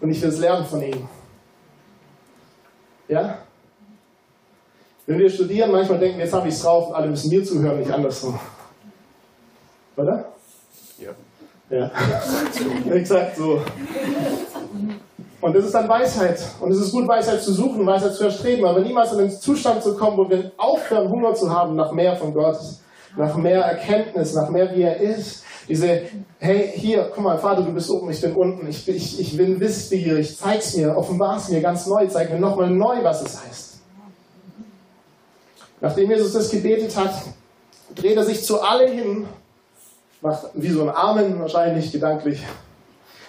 Und 0.00 0.10
ich 0.10 0.22
will 0.22 0.28
es 0.28 0.38
lernen 0.38 0.64
von 0.64 0.82
ihm. 0.82 1.08
Ja? 3.08 3.38
Wenn 5.06 5.18
wir 5.18 5.30
studieren, 5.30 5.72
manchmal 5.72 5.98
denken 5.98 6.18
wir, 6.18 6.24
jetzt 6.24 6.34
habe 6.34 6.48
ich 6.48 6.54
es 6.54 6.62
drauf 6.62 6.88
und 6.88 6.94
alle 6.94 7.08
müssen 7.08 7.28
mir 7.28 7.44
zuhören, 7.44 7.78
nicht 7.80 7.90
andersrum. 7.90 8.38
Oder? 9.96 10.32
Ja. 10.98 11.10
Ja. 11.72 11.90
Exakt 12.92 13.36
so. 13.36 13.62
Und 15.40 15.56
das 15.56 15.64
ist 15.64 15.74
dann 15.74 15.88
Weisheit. 15.88 16.38
Und 16.60 16.70
es 16.70 16.78
ist 16.78 16.92
gut, 16.92 17.08
Weisheit 17.08 17.42
zu 17.42 17.52
suchen, 17.52 17.86
Weisheit 17.86 18.12
zu 18.12 18.24
erstreben, 18.24 18.66
aber 18.66 18.80
niemals 18.80 19.12
in 19.12 19.18
den 19.18 19.30
Zustand 19.30 19.82
zu 19.82 19.96
kommen, 19.96 20.18
wo 20.18 20.28
wir 20.28 20.52
aufhören, 20.58 21.08
Hunger 21.08 21.34
zu 21.34 21.50
haben 21.50 21.74
nach 21.74 21.90
mehr 21.92 22.14
von 22.14 22.34
Gott, 22.34 22.58
nach 23.16 23.34
mehr 23.36 23.62
Erkenntnis, 23.62 24.34
nach 24.34 24.50
mehr, 24.50 24.70
wie 24.76 24.82
er 24.82 25.00
ist. 25.00 25.44
Diese, 25.66 26.02
hey, 26.38 26.72
hier, 26.74 27.10
guck 27.14 27.24
mal, 27.24 27.38
Vater, 27.38 27.62
du 27.62 27.72
bist 27.72 27.88
oben, 27.88 28.10
ich 28.10 28.20
bin 28.20 28.34
unten, 28.34 28.68
ich, 28.68 28.86
ich, 28.86 29.18
ich 29.18 29.36
bin 29.36 29.58
wissbegierig, 29.58 30.36
zeig's 30.36 30.76
mir, 30.76 30.94
offenbar's 30.94 31.48
mir 31.48 31.62
ganz 31.62 31.86
neu, 31.86 32.06
zeig 32.06 32.30
mir 32.30 32.38
nochmal 32.38 32.68
neu, 32.68 33.02
was 33.02 33.22
es 33.22 33.42
heißt. 33.42 33.80
Nachdem 35.80 36.10
Jesus 36.10 36.34
das 36.34 36.50
gebetet 36.50 36.94
hat, 36.96 37.14
dreht 37.94 38.16
er 38.16 38.24
sich 38.24 38.44
zu 38.44 38.60
alle 38.60 38.90
hin, 38.90 39.26
macht 40.22 40.46
wie 40.54 40.70
so 40.70 40.82
ein 40.82 40.96
Amen 40.96 41.38
wahrscheinlich 41.40 41.92
gedanklich, 41.92 42.42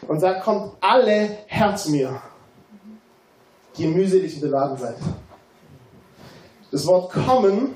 und 0.08 0.20
sagt, 0.20 0.44
kommt 0.44 0.74
alle 0.82 1.30
her 1.48 1.76
zu 1.76 1.92
mir, 1.92 2.22
die 3.78 3.88
mühselig 3.88 4.40
beladen 4.40 4.78
seid. 4.78 4.96
Das 6.72 6.86
Wort 6.88 7.12
kommen 7.12 7.76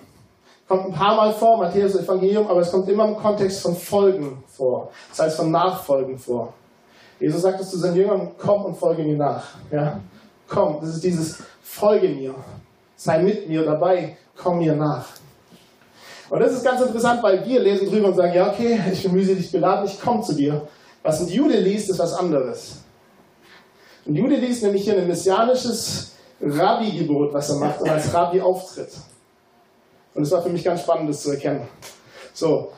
kommt 0.67 0.87
ein 0.87 0.93
paar 0.93 1.15
Mal 1.15 1.33
vor, 1.33 1.57
Matthäus 1.57 1.95
Evangelium, 1.95 2.47
aber 2.47 2.59
es 2.59 2.71
kommt 2.71 2.89
immer 2.89 3.07
im 3.07 3.15
Kontext 3.15 3.61
von 3.61 3.75
Folgen 3.75 4.43
vor. 4.47 4.91
Das 5.09 5.19
heißt 5.19 5.37
von 5.37 5.51
Nachfolgen 5.51 6.17
vor. 6.17 6.53
Jesus 7.19 7.41
sagt 7.41 7.61
es 7.61 7.69
zu 7.69 7.77
seinen 7.77 7.95
Jüngern, 7.95 8.31
komm 8.37 8.65
und 8.65 8.75
folge 8.75 9.03
mir 9.03 9.15
nach. 9.15 9.43
Ja? 9.71 9.99
Komm, 10.47 10.79
das 10.81 10.89
ist 10.95 11.03
dieses 11.03 11.41
Folge 11.61 12.09
mir. 12.09 12.35
Sei 12.95 13.19
mit 13.19 13.47
mir 13.47 13.63
dabei, 13.63 14.17
komm 14.35 14.59
mir 14.59 14.75
nach. 14.75 15.05
Und 16.29 16.39
das 16.39 16.53
ist 16.53 16.63
ganz 16.63 16.81
interessant, 16.81 17.23
weil 17.23 17.45
wir 17.45 17.59
lesen 17.61 17.89
drüber 17.89 18.09
und 18.09 18.15
sagen, 18.15 18.33
ja 18.33 18.51
okay, 18.51 18.79
ich 18.91 19.03
bin 19.03 19.13
mühselig 19.13 19.51
beladen, 19.51 19.85
ich 19.85 19.99
komme 19.99 20.21
zu 20.21 20.33
dir. 20.33 20.67
Was 21.03 21.21
ein 21.21 21.27
Jude 21.27 21.57
liest, 21.57 21.89
ist 21.89 21.99
was 21.99 22.13
anderes. 22.13 22.79
Ein 24.05 24.15
Jude 24.15 24.35
liest 24.35 24.63
nämlich 24.63 24.83
hier 24.83 24.97
ein 24.97 25.07
messianisches 25.07 26.11
Rabbi-Gebot, 26.41 27.33
was 27.33 27.49
er 27.49 27.55
macht 27.57 27.81
und 27.81 27.89
als 27.89 28.13
Rabbi 28.13 28.41
auftritt. 28.41 28.91
Und 30.13 30.23
es 30.23 30.31
war 30.31 30.41
für 30.41 30.49
mich 30.49 30.63
ganz 30.63 30.81
spannend, 30.81 31.09
das 31.09 31.21
zu 31.21 31.31
erkennen. 31.31 31.67
So. 32.33 32.71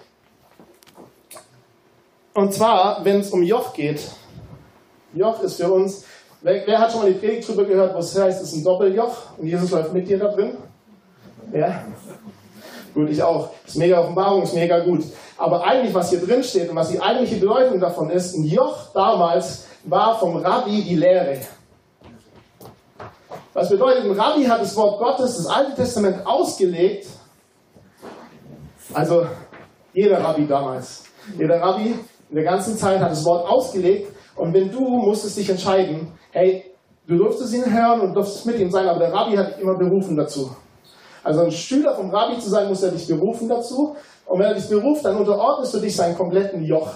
Und 2.34 2.53
zwar, 2.53 3.03
wenn 3.03 3.20
es 3.20 3.32
um 3.32 3.44
Joch 3.44 3.74
geht. 3.74 4.01
Joch 5.13 5.41
ist 5.41 5.56
für 5.56 5.72
uns, 5.72 6.03
wer, 6.41 6.65
wer, 6.68 6.79
hat 6.79 6.91
schon 6.91 7.01
mal 7.01 7.12
die 7.12 7.18
Predigt 7.18 7.48
drüber 7.48 7.65
gehört, 7.65 7.96
wo 7.96 8.00
es 8.00 8.18
heißt, 8.18 8.41
es 8.41 8.50
ist 8.50 8.58
ein 8.58 8.63
Doppeljoch 8.63 9.38
und 9.38 9.48
Jesus 9.48 9.72
läuft 9.72 9.94
mit 9.94 10.08
dir 10.08 10.20
da 10.20 10.27
drin? 10.27 10.58
Ja? 11.51 11.84
Gut, 12.93 13.10
ich 13.10 13.22
auch. 13.22 13.50
Ist 13.65 13.77
mega 13.77 14.00
Offenbarung, 14.00 14.43
ist 14.43 14.53
mega 14.53 14.79
gut. 14.79 15.03
Aber 15.38 15.63
eigentlich, 15.63 15.93
was 15.93 16.10
hier 16.10 16.25
drin 16.25 16.43
steht 16.43 16.69
und 16.69 16.75
was 16.75 16.89
die 16.89 17.00
eigentliche 17.00 17.38
Bedeutung 17.38 17.79
davon 17.79 18.10
ist, 18.10 18.36
ein 18.36 18.46
Joch 18.46 18.91
damals 18.93 19.65
war 19.84 20.17
vom 20.19 20.38
Rabbi 20.38 20.81
die 20.81 20.96
Lehre. 20.96 21.39
Was 23.53 23.69
bedeutet, 23.69 24.05
ein 24.05 24.19
Rabbi 24.19 24.43
hat 24.46 24.62
das 24.62 24.75
Wort 24.75 25.00
Gottes, 25.00 25.38
das 25.38 25.48
Alte 25.48 25.75
Testament 25.75 26.25
ausgelegt. 26.25 27.08
Also 28.93 29.27
jeder 29.93 30.24
Rabbi 30.24 30.48
damals. 30.48 31.03
Jeder 31.38 31.62
Rabbi 31.62 31.96
in 32.29 32.36
der 32.36 32.43
ganzen 32.43 32.77
Zeit 32.77 33.00
hat 33.00 33.12
das 33.12 33.25
Wort 33.25 33.48
ausgelegt. 33.48 34.12
Und 34.36 34.53
wenn 34.53 34.72
du 34.72 34.79
musstest 34.79 35.38
dich 35.38 35.50
entscheiden, 35.50 36.12
hey, 36.31 36.63
du 37.08 37.17
durftest 37.17 37.53
ihn 37.53 37.65
hören 37.65 38.01
und 38.01 38.13
durftest 38.13 38.46
mit 38.46 38.60
ihm 38.60 38.72
sein, 38.72 38.88
aber 38.88 39.00
der 39.00 39.13
Rabbi 39.13 39.36
hat 39.36 39.55
dich 39.55 39.62
immer 39.62 39.77
berufen 39.77 40.15
dazu. 40.15 40.55
Also 41.23 41.41
ein 41.41 41.51
Schüler 41.51 41.95
vom 41.95 42.09
Rabbi 42.09 42.39
zu 42.39 42.49
sein, 42.49 42.67
muss 42.67 42.83
er 42.83 42.91
dich 42.91 43.07
berufen 43.07 43.49
dazu. 43.49 43.95
Und 44.25 44.39
wenn 44.39 44.47
er 44.47 44.53
dich 44.53 44.69
beruft, 44.69 45.05
dann 45.05 45.17
unterordnest 45.17 45.73
du 45.73 45.79
dich 45.79 45.95
seinen 45.95 46.15
kompletten 46.15 46.63
Joch. 46.63 46.91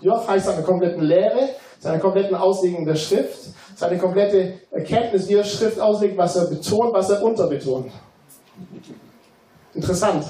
Joch 0.00 0.28
heißt 0.28 0.46
seine 0.46 0.62
kompletten 0.62 1.02
Lehre, 1.02 1.50
seine 1.78 1.98
kompletten 1.98 2.36
Auslegung 2.36 2.84
der 2.84 2.96
Schrift, 2.96 3.50
seine 3.76 3.98
komplette 3.98 4.54
Erkenntnis, 4.70 5.28
wie 5.28 5.34
er 5.34 5.44
Schrift 5.44 5.80
auslegt, 5.80 6.16
was 6.16 6.36
er 6.36 6.46
betont, 6.46 6.92
was 6.92 7.10
er 7.10 7.22
unterbetont. 7.22 7.90
Interessant. 9.74 10.24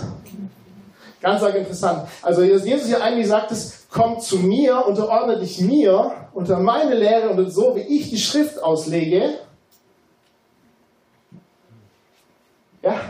Ganz 1.21 1.43
arg 1.43 1.57
interessant. 1.57 2.09
Also 2.23 2.43
Jesus 2.43 2.87
hier 2.87 3.03
eigentlich 3.03 3.27
sagt 3.27 3.51
es, 3.51 3.87
komm 3.91 4.21
zu 4.21 4.39
mir, 4.39 4.87
unterordne 4.87 5.39
dich 5.39 5.61
mir, 5.61 6.13
unter 6.33 6.59
meine 6.61 6.95
Lehre 6.95 7.31
und 7.31 7.51
so, 7.51 7.75
wie 7.75 7.81
ich 7.81 8.11
die 8.11 8.19
Schrift 8.19 8.63
auslege. 8.63 9.39
Ja, 12.91 13.01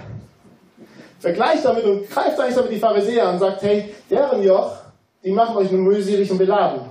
Vergleicht 1.20 1.64
damit 1.64 1.84
und 1.84 2.08
greift 2.08 2.38
eigentlich 2.38 2.54
damit 2.54 2.72
die 2.72 2.78
Pharisäer 2.78 3.28
und 3.30 3.40
sagt, 3.40 3.62
hey, 3.62 3.92
deren 4.08 4.42
Joch, 4.42 4.76
die 5.24 5.32
machen 5.32 5.56
euch 5.56 5.70
nur 5.70 5.80
mühselig 5.80 6.30
und 6.30 6.38
beladen. 6.38 6.82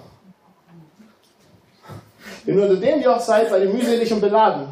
Wenn 2.44 2.58
ihr 2.58 2.64
unter 2.64 2.76
dem 2.76 3.02
Joch 3.02 3.20
seid, 3.20 3.50
seid 3.50 3.64
ihr 3.64 3.74
mühselig 3.74 4.12
und 4.12 4.20
beladen. 4.20 4.68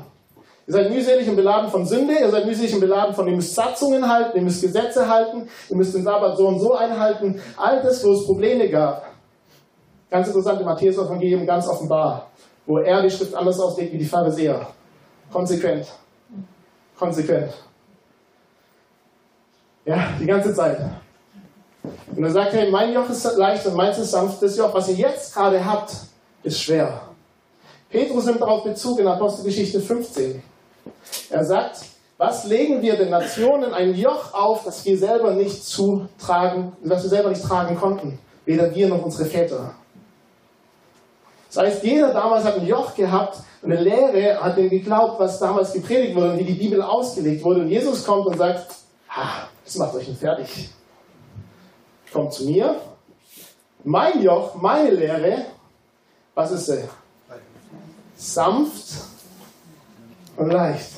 Ihr 0.67 0.73
seid 0.73 0.89
mühselig 0.89 1.29
und 1.29 1.35
beladen 1.35 1.69
von 1.69 1.85
Sünde, 1.85 2.15
ihr 2.19 2.29
seid 2.29 2.45
mühselig 2.45 2.73
und 2.73 2.81
beladen 2.81 3.15
von, 3.15 3.27
ihr 3.27 3.35
müsst 3.35 3.55
Satzungen 3.55 4.09
halten, 4.09 4.37
ihr 4.37 4.43
müsst 4.43 4.61
Gesetze 4.61 5.07
halten, 5.07 5.47
ihr 5.69 5.75
müsst 5.75 5.93
den 5.93 6.03
Sabbat 6.03 6.37
so 6.37 6.47
und 6.47 6.59
so 6.59 6.73
einhalten. 6.73 7.39
All 7.55 7.81
das, 7.81 8.03
wo 8.03 8.11
es 8.11 8.25
Probleme 8.25 8.67
gab. 8.69 9.05
Ganz 10.09 10.27
interessant 10.27 10.59
im 10.59 10.65
Matthäus-Evangelium, 10.65 11.45
ganz 11.45 11.67
offenbar, 11.67 12.29
wo 12.65 12.79
er 12.79 13.01
die 13.01 13.09
Schrift 13.09 13.33
anders 13.35 13.59
auslegt 13.59 13.93
wie 13.93 13.99
die 13.99 14.05
Pharisäer. 14.05 14.67
Konsequent. 15.31 15.87
Konsequent. 16.97 17.53
Ja, 19.85 20.09
die 20.19 20.25
ganze 20.25 20.53
Zeit. 20.53 20.79
Und 22.15 22.23
er 22.23 22.31
sagt, 22.31 22.53
hey, 22.53 22.71
mein 22.71 22.93
Joch 22.93 23.09
ist 23.09 23.23
leicht 23.37 23.65
und 23.67 23.75
meins 23.75 23.97
ist 23.99 24.11
sanft. 24.11 24.41
Das 24.41 24.57
Joch, 24.57 24.73
was 24.73 24.89
ihr 24.89 24.95
jetzt 24.95 25.33
gerade 25.33 25.63
habt, 25.63 25.93
ist 26.43 26.59
schwer. 26.59 27.01
Petrus 27.89 28.25
nimmt 28.25 28.41
darauf 28.41 28.63
Bezug 28.63 28.99
in 28.99 29.07
Apostelgeschichte 29.07 29.79
15. 29.79 30.41
Er 31.29 31.45
sagt, 31.45 31.81
was 32.17 32.45
legen 32.45 32.81
wir 32.81 32.95
den 32.95 33.09
Nationen 33.09 33.73
ein 33.73 33.93
Joch 33.93 34.33
auf, 34.33 34.63
das 34.63 34.83
wir 34.85 34.97
selber 34.97 35.33
nicht 35.33 35.63
zu 35.63 36.07
tragen, 36.17 36.75
das 36.83 37.03
wir 37.03 37.09
selber 37.09 37.29
nicht 37.29 37.43
tragen 37.43 37.75
konnten? 37.77 38.17
Weder 38.45 38.73
wir 38.73 38.87
noch 38.87 39.03
unsere 39.03 39.25
Väter. 39.25 39.75
Das 41.47 41.63
heißt, 41.63 41.83
jeder 41.83 42.11
damals 42.11 42.43
hat 42.43 42.55
ein 42.55 42.65
Joch 42.65 42.95
gehabt 42.95 43.37
und 43.61 43.71
eine 43.71 43.81
Lehre 43.81 44.41
hat 44.41 44.57
dem 44.57 44.69
geglaubt, 44.69 45.19
was 45.19 45.39
damals 45.39 45.73
gepredigt 45.73 46.15
wurde 46.15 46.31
und 46.31 46.39
wie 46.39 46.43
die 46.43 46.53
Bibel 46.53 46.81
ausgelegt 46.81 47.43
wurde. 47.43 47.61
Und 47.61 47.69
Jesus 47.69 48.03
kommt 48.05 48.25
und 48.25 48.37
sagt, 48.37 48.75
ha, 49.09 49.47
das 49.65 49.75
macht 49.75 49.95
euch 49.95 50.07
nicht 50.07 50.19
fertig. 50.19 50.69
Kommt 52.13 52.31
zu 52.31 52.45
mir. 52.45 52.79
Mein 53.83 54.21
Joch, 54.21 54.55
meine 54.55 54.91
Lehre, 54.91 55.45
was 56.33 56.51
ist 56.51 56.67
sie? 56.67 56.83
Sanft 58.15 58.93
und 60.37 60.51
leicht. 60.51 60.91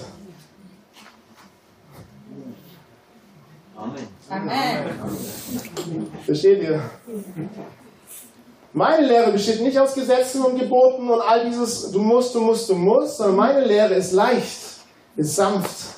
Amen. 3.75 4.07
Amen. 4.29 6.09
Versteht 6.25 6.62
ihr? 6.63 6.81
Meine 8.74 9.07
Lehre 9.07 9.31
besteht 9.31 9.62
nicht 9.62 9.79
aus 9.79 9.93
Gesetzen 9.93 10.43
und 10.43 10.59
Geboten 10.59 11.09
und 11.09 11.21
all 11.21 11.45
dieses, 11.45 11.91
du 11.91 12.00
musst, 12.00 12.36
du 12.36 12.41
musst, 12.41 12.69
du 12.69 12.75
musst, 12.75 13.17
sondern 13.17 13.38
meine 13.38 13.65
Lehre 13.65 13.95
ist 13.95 14.12
leicht, 14.12 14.59
ist 15.15 15.36
sanft, 15.36 15.95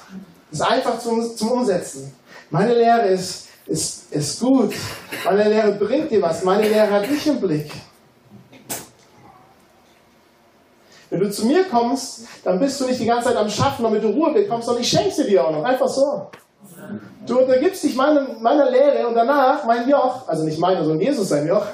ist 0.52 0.62
einfach 0.62 1.00
zum, 1.00 1.36
zum 1.36 1.52
Umsetzen. 1.52 2.14
Meine 2.50 2.74
Lehre 2.74 3.08
ist, 3.08 3.48
ist, 3.66 4.12
ist 4.12 4.40
gut. 4.40 4.74
Meine 5.24 5.50
Lehre 5.50 5.72
bringt 5.74 6.10
dir 6.10 6.22
was. 6.22 6.44
Meine 6.44 6.68
Lehre 6.68 6.90
hat 6.90 7.10
dich 7.10 7.28
im 7.28 7.40
Blick. 7.40 7.72
Wenn 11.10 11.20
du 11.22 11.32
zu 11.32 11.46
mir 11.46 11.64
kommst, 11.66 12.28
dann 12.44 12.60
bist 12.60 12.80
du 12.80 12.86
nicht 12.86 13.00
die 13.00 13.06
ganze 13.06 13.30
Zeit 13.30 13.38
am 13.38 13.50
Schaffen, 13.50 13.84
damit 13.84 14.04
du 14.04 14.10
Ruhe 14.10 14.32
bekommst, 14.32 14.68
sondern 14.68 14.84
ich 14.84 14.90
schenke 14.90 15.12
sie 15.12 15.26
dir 15.26 15.46
auch 15.46 15.52
noch. 15.52 15.64
Einfach 15.64 15.88
so. 15.88 16.28
Du 17.26 17.40
untergibst 17.40 17.84
dich 17.84 17.96
meiner, 17.96 18.28
meiner 18.40 18.70
Lehre 18.70 19.08
und 19.08 19.16
danach 19.16 19.66
mein 19.66 19.88
Joch, 19.90 20.28
also 20.28 20.44
nicht 20.44 20.60
meiner, 20.60 20.84
sondern 20.84 21.02
Jesus 21.02 21.30
sein 21.30 21.48
Joch. 21.48 21.66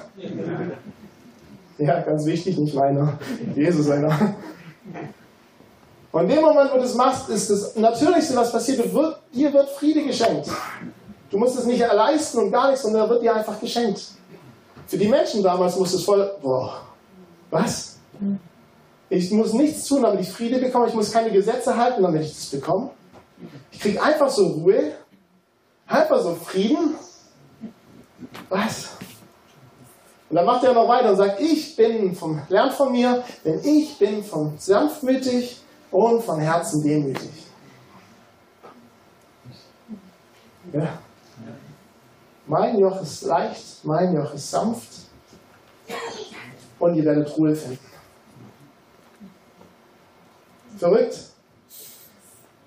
Ja, 1.77 1.99
ganz 2.01 2.25
wichtig, 2.25 2.57
nicht 2.57 2.75
meiner, 2.75 3.17
Jesus 3.55 3.89
einer. 3.89 4.35
Und 6.15 6.21
in 6.21 6.29
dem 6.29 6.41
Moment, 6.45 6.71
wo 6.71 6.75
du 6.75 6.83
das 6.83 6.93
machst, 6.93 7.27
ist 7.27 7.49
das 7.49 7.75
Natürlichste, 7.75 8.37
was 8.37 8.49
passiert, 8.49 8.93
wird, 8.93 9.19
dir 9.33 9.51
wird 9.51 9.69
Friede 9.71 10.01
geschenkt. 10.01 10.49
Du 11.29 11.37
musst 11.37 11.59
es 11.59 11.65
nicht 11.65 11.81
leisten 11.81 12.37
und 12.37 12.51
gar 12.53 12.69
nichts, 12.69 12.83
sondern 12.83 13.01
er 13.01 13.09
wird 13.09 13.21
dir 13.21 13.35
einfach 13.35 13.59
geschenkt. 13.59 14.01
Für 14.87 14.97
die 14.97 15.09
Menschen 15.09 15.43
damals 15.43 15.75
muss 15.75 15.93
es 15.93 16.05
voll, 16.05 16.37
boah, 16.41 16.79
was? 17.51 17.97
Ich 19.09 19.29
muss 19.31 19.51
nichts 19.51 19.89
tun, 19.89 20.03
damit 20.03 20.21
ich 20.21 20.29
Friede 20.29 20.57
bekomme. 20.57 20.87
Ich 20.87 20.93
muss 20.93 21.11
keine 21.11 21.31
Gesetze 21.31 21.75
halten, 21.75 22.01
damit 22.01 22.21
ich 22.21 22.33
das 22.33 22.45
bekomme. 22.45 22.91
Ich 23.73 23.81
kriege 23.81 24.01
einfach 24.01 24.29
so 24.29 24.47
Ruhe, 24.47 24.93
einfach 25.85 26.21
so 26.21 26.33
Frieden. 26.35 26.95
Was? 28.47 28.91
Und 30.29 30.37
dann 30.37 30.45
macht 30.45 30.63
er 30.63 30.73
noch 30.73 30.87
weiter 30.87 31.09
und 31.09 31.17
sagt, 31.17 31.41
ich 31.41 31.75
bin 31.75 32.15
vom, 32.15 32.41
lernt 32.47 32.71
von 32.71 32.93
mir, 32.93 33.21
denn 33.43 33.59
ich 33.65 33.99
bin 33.99 34.23
von 34.23 34.53
sanftmütig 34.57 35.59
und 35.95 36.21
von 36.23 36.39
Herzen 36.39 36.83
demütig. 36.83 37.31
Ja. 40.73 40.99
Mein 42.47 42.77
Joch 42.77 43.01
ist 43.01 43.23
leicht, 43.23 43.83
mein 43.83 44.13
Joch 44.13 44.33
ist 44.33 44.51
sanft 44.51 44.89
und 46.79 46.95
ihr 46.95 47.05
werdet 47.05 47.35
Ruhe 47.37 47.55
finden. 47.55 47.79
Verrückt. 50.77 51.17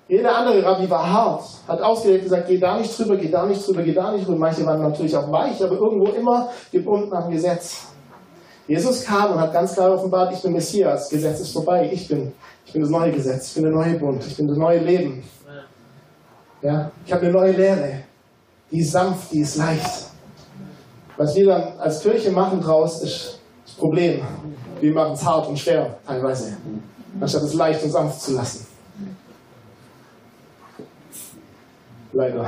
Jeder 0.09 0.35
andere 0.35 0.65
Rabbi 0.65 0.89
war 0.89 1.13
hart, 1.13 1.45
hat 1.69 1.83
ausgelegt 1.83 2.25
gesagt, 2.25 2.49
geh 2.49 2.59
da 2.59 2.79
nicht 2.79 2.99
drüber, 2.99 3.17
geh 3.17 3.31
da 3.31 3.45
nicht 3.45 3.67
drüber, 3.67 3.83
geh 3.83 3.93
da 3.93 4.11
nicht 4.11 4.27
drüber. 4.27 4.39
Manche 4.39 4.65
waren 4.65 4.81
natürlich 4.81 5.15
auch 5.15 5.31
weich, 5.31 5.63
aber 5.63 5.77
irgendwo 5.77 6.07
immer 6.13 6.49
gebunden 6.73 7.13
am 7.13 7.31
Gesetz. 7.31 7.89
Jesus 8.69 9.03
kam 9.03 9.33
und 9.33 9.41
hat 9.41 9.53
ganz 9.55 9.73
klar 9.73 9.95
offenbart, 9.95 10.31
ich 10.35 10.43
bin 10.43 10.53
Messias, 10.53 11.09
Gesetz 11.09 11.41
ist 11.41 11.53
vorbei, 11.53 11.89
ich 11.91 12.07
bin, 12.07 12.33
ich 12.67 12.73
bin 12.75 12.83
das 12.83 12.91
neue 12.91 13.11
Gesetz, 13.11 13.49
ich 13.49 13.55
bin 13.55 13.63
der 13.65 13.73
neue 13.73 13.95
Bund, 13.95 14.23
ich 14.27 14.37
bin 14.37 14.47
das 14.47 14.59
neue 14.59 14.79
Leben. 14.79 15.25
Ja, 16.61 16.91
ich 17.07 17.13
habe 17.13 17.23
eine 17.23 17.33
neue 17.33 17.53
Lehre, 17.53 18.01
die 18.71 18.81
ist 18.81 18.93
sanft, 18.93 19.33
die 19.33 19.41
ist 19.41 19.57
leicht. 19.57 20.11
Was 21.17 21.35
wir 21.35 21.47
dann 21.47 21.79
als 21.79 22.01
Kirche 22.01 22.31
machen 22.31 22.61
draus, 22.61 23.03
ist 23.03 23.41
das 23.65 23.75
Problem. 23.75 24.21
Wir 24.81 24.93
machen 24.93 25.15
es 25.15 25.25
hart 25.25 25.49
und 25.49 25.59
schwer, 25.59 25.97
teilweise, 26.07 26.59
anstatt 27.19 27.43
es 27.45 27.55
leicht 27.55 27.83
und 27.83 27.91
sanft 27.91 28.21
zu 28.21 28.35
lassen. 28.35 28.67
Leider. 32.13 32.47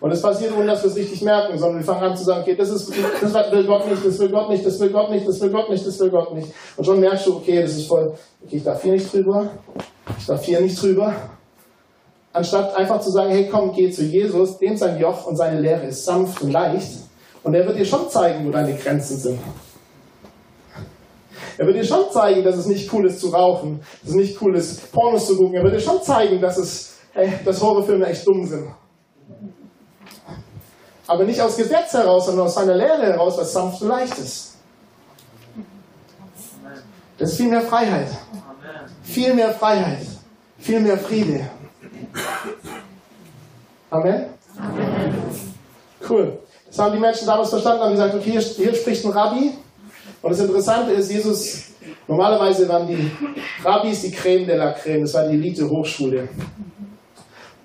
Und 0.00 0.10
es 0.10 0.20
passiert, 0.20 0.52
ohne 0.56 0.66
dass 0.66 0.82
wir 0.82 0.90
es 0.90 0.96
richtig 0.96 1.22
merken, 1.22 1.58
sondern 1.58 1.78
wir 1.78 1.84
fangen 1.84 2.02
an 2.02 2.16
zu 2.16 2.24
sagen, 2.24 2.42
okay, 2.42 2.54
das, 2.54 2.68
ist, 2.68 2.92
das 3.20 3.34
will 3.52 3.66
Gott 3.66 3.88
nicht, 3.88 4.04
das 4.04 4.18
will 4.18 4.28
Gott 4.28 4.50
nicht, 4.50 4.66
das 4.66 4.78
will 4.78 4.90
Gott 4.90 5.10
nicht, 5.10 5.26
das 5.26 5.40
will 5.40 5.50
Gott 5.50 5.70
nicht, 5.70 5.86
das 5.86 6.00
will 6.00 6.10
Gott 6.10 6.34
nicht. 6.34 6.48
Und 6.76 6.84
schon 6.84 7.00
merkst 7.00 7.26
du, 7.26 7.36
okay, 7.36 7.62
das 7.62 7.72
ist 7.72 7.86
voll, 7.86 8.12
okay, 8.44 8.56
ich 8.56 8.64
darf 8.64 8.82
hier 8.82 8.92
nicht 8.92 9.12
drüber, 9.12 9.48
ich 10.18 10.26
darf 10.26 10.44
hier 10.44 10.60
nicht 10.60 10.80
drüber. 10.80 11.14
Anstatt 12.32 12.76
einfach 12.76 13.00
zu 13.00 13.10
sagen, 13.10 13.30
hey, 13.30 13.48
komm, 13.50 13.72
geh 13.72 13.90
zu 13.90 14.04
Jesus, 14.04 14.58
dem 14.58 14.76
sein 14.76 14.98
Joch 15.00 15.26
und 15.26 15.36
seine 15.36 15.60
Lehre 15.60 15.86
ist 15.86 16.04
sanft 16.04 16.42
und 16.42 16.52
leicht. 16.52 16.98
Und 17.42 17.54
er 17.54 17.66
wird 17.66 17.78
dir 17.78 17.84
schon 17.86 18.10
zeigen, 18.10 18.46
wo 18.46 18.50
deine 18.50 18.74
Grenzen 18.74 19.16
sind. 19.16 19.38
Er 21.56 21.66
wird 21.66 21.76
dir 21.76 21.84
schon 21.84 22.10
zeigen, 22.12 22.44
dass 22.44 22.56
es 22.56 22.66
nicht 22.66 22.92
cool 22.92 23.06
ist 23.06 23.20
zu 23.20 23.28
rauchen, 23.28 23.80
dass 24.02 24.10
es 24.10 24.16
nicht 24.16 24.42
cool 24.42 24.54
ist, 24.56 24.92
Pornos 24.92 25.26
zu 25.26 25.36
gucken. 25.36 25.54
Er 25.54 25.62
wird 25.62 25.74
dir 25.74 25.80
schon 25.80 26.02
zeigen, 26.02 26.38
dass 26.40 26.58
es 26.58 26.96
ey, 27.16 27.32
dass 27.44 27.62
Horrorfilme 27.62 28.06
echt 28.06 28.26
dumm 28.26 28.46
sind. 28.46 28.68
Aber 31.06 31.24
nicht 31.24 31.40
aus 31.40 31.56
Gesetz 31.56 31.92
heraus, 31.92 32.26
sondern 32.26 32.46
aus 32.46 32.54
seiner 32.54 32.74
Lehre 32.74 33.02
heraus, 33.02 33.38
was 33.38 33.52
sanft 33.52 33.80
und 33.82 33.88
leicht 33.88 34.18
ist. 34.18 34.56
Das 37.18 37.30
ist 37.30 37.36
viel 37.36 37.48
mehr 37.48 37.62
Freiheit. 37.62 38.08
Viel 39.02 39.34
mehr 39.34 39.52
Freiheit. 39.54 40.06
Viel 40.58 40.80
mehr 40.80 40.98
Friede. 40.98 41.48
Amen? 43.90 44.26
Cool. 46.08 46.38
Das 46.66 46.78
haben 46.78 46.92
die 46.92 47.00
Menschen 47.00 47.26
damals 47.26 47.50
verstanden, 47.50 47.82
haben 47.82 47.92
gesagt, 47.92 48.14
okay, 48.14 48.32
hier, 48.32 48.40
hier 48.40 48.74
spricht 48.74 49.04
ein 49.04 49.12
Rabbi. 49.12 49.52
Und 50.22 50.30
das 50.30 50.40
Interessante 50.40 50.92
ist, 50.92 51.10
Jesus, 51.10 51.64
normalerweise 52.08 52.68
waren 52.68 52.86
die 52.86 53.10
Rabbis 53.64 54.02
die 54.02 54.10
Creme 54.10 54.46
de 54.46 54.56
la 54.56 54.72
Creme, 54.72 55.02
das 55.02 55.14
war 55.14 55.28
die 55.28 55.34
Elite-Hochschule. 55.34 56.28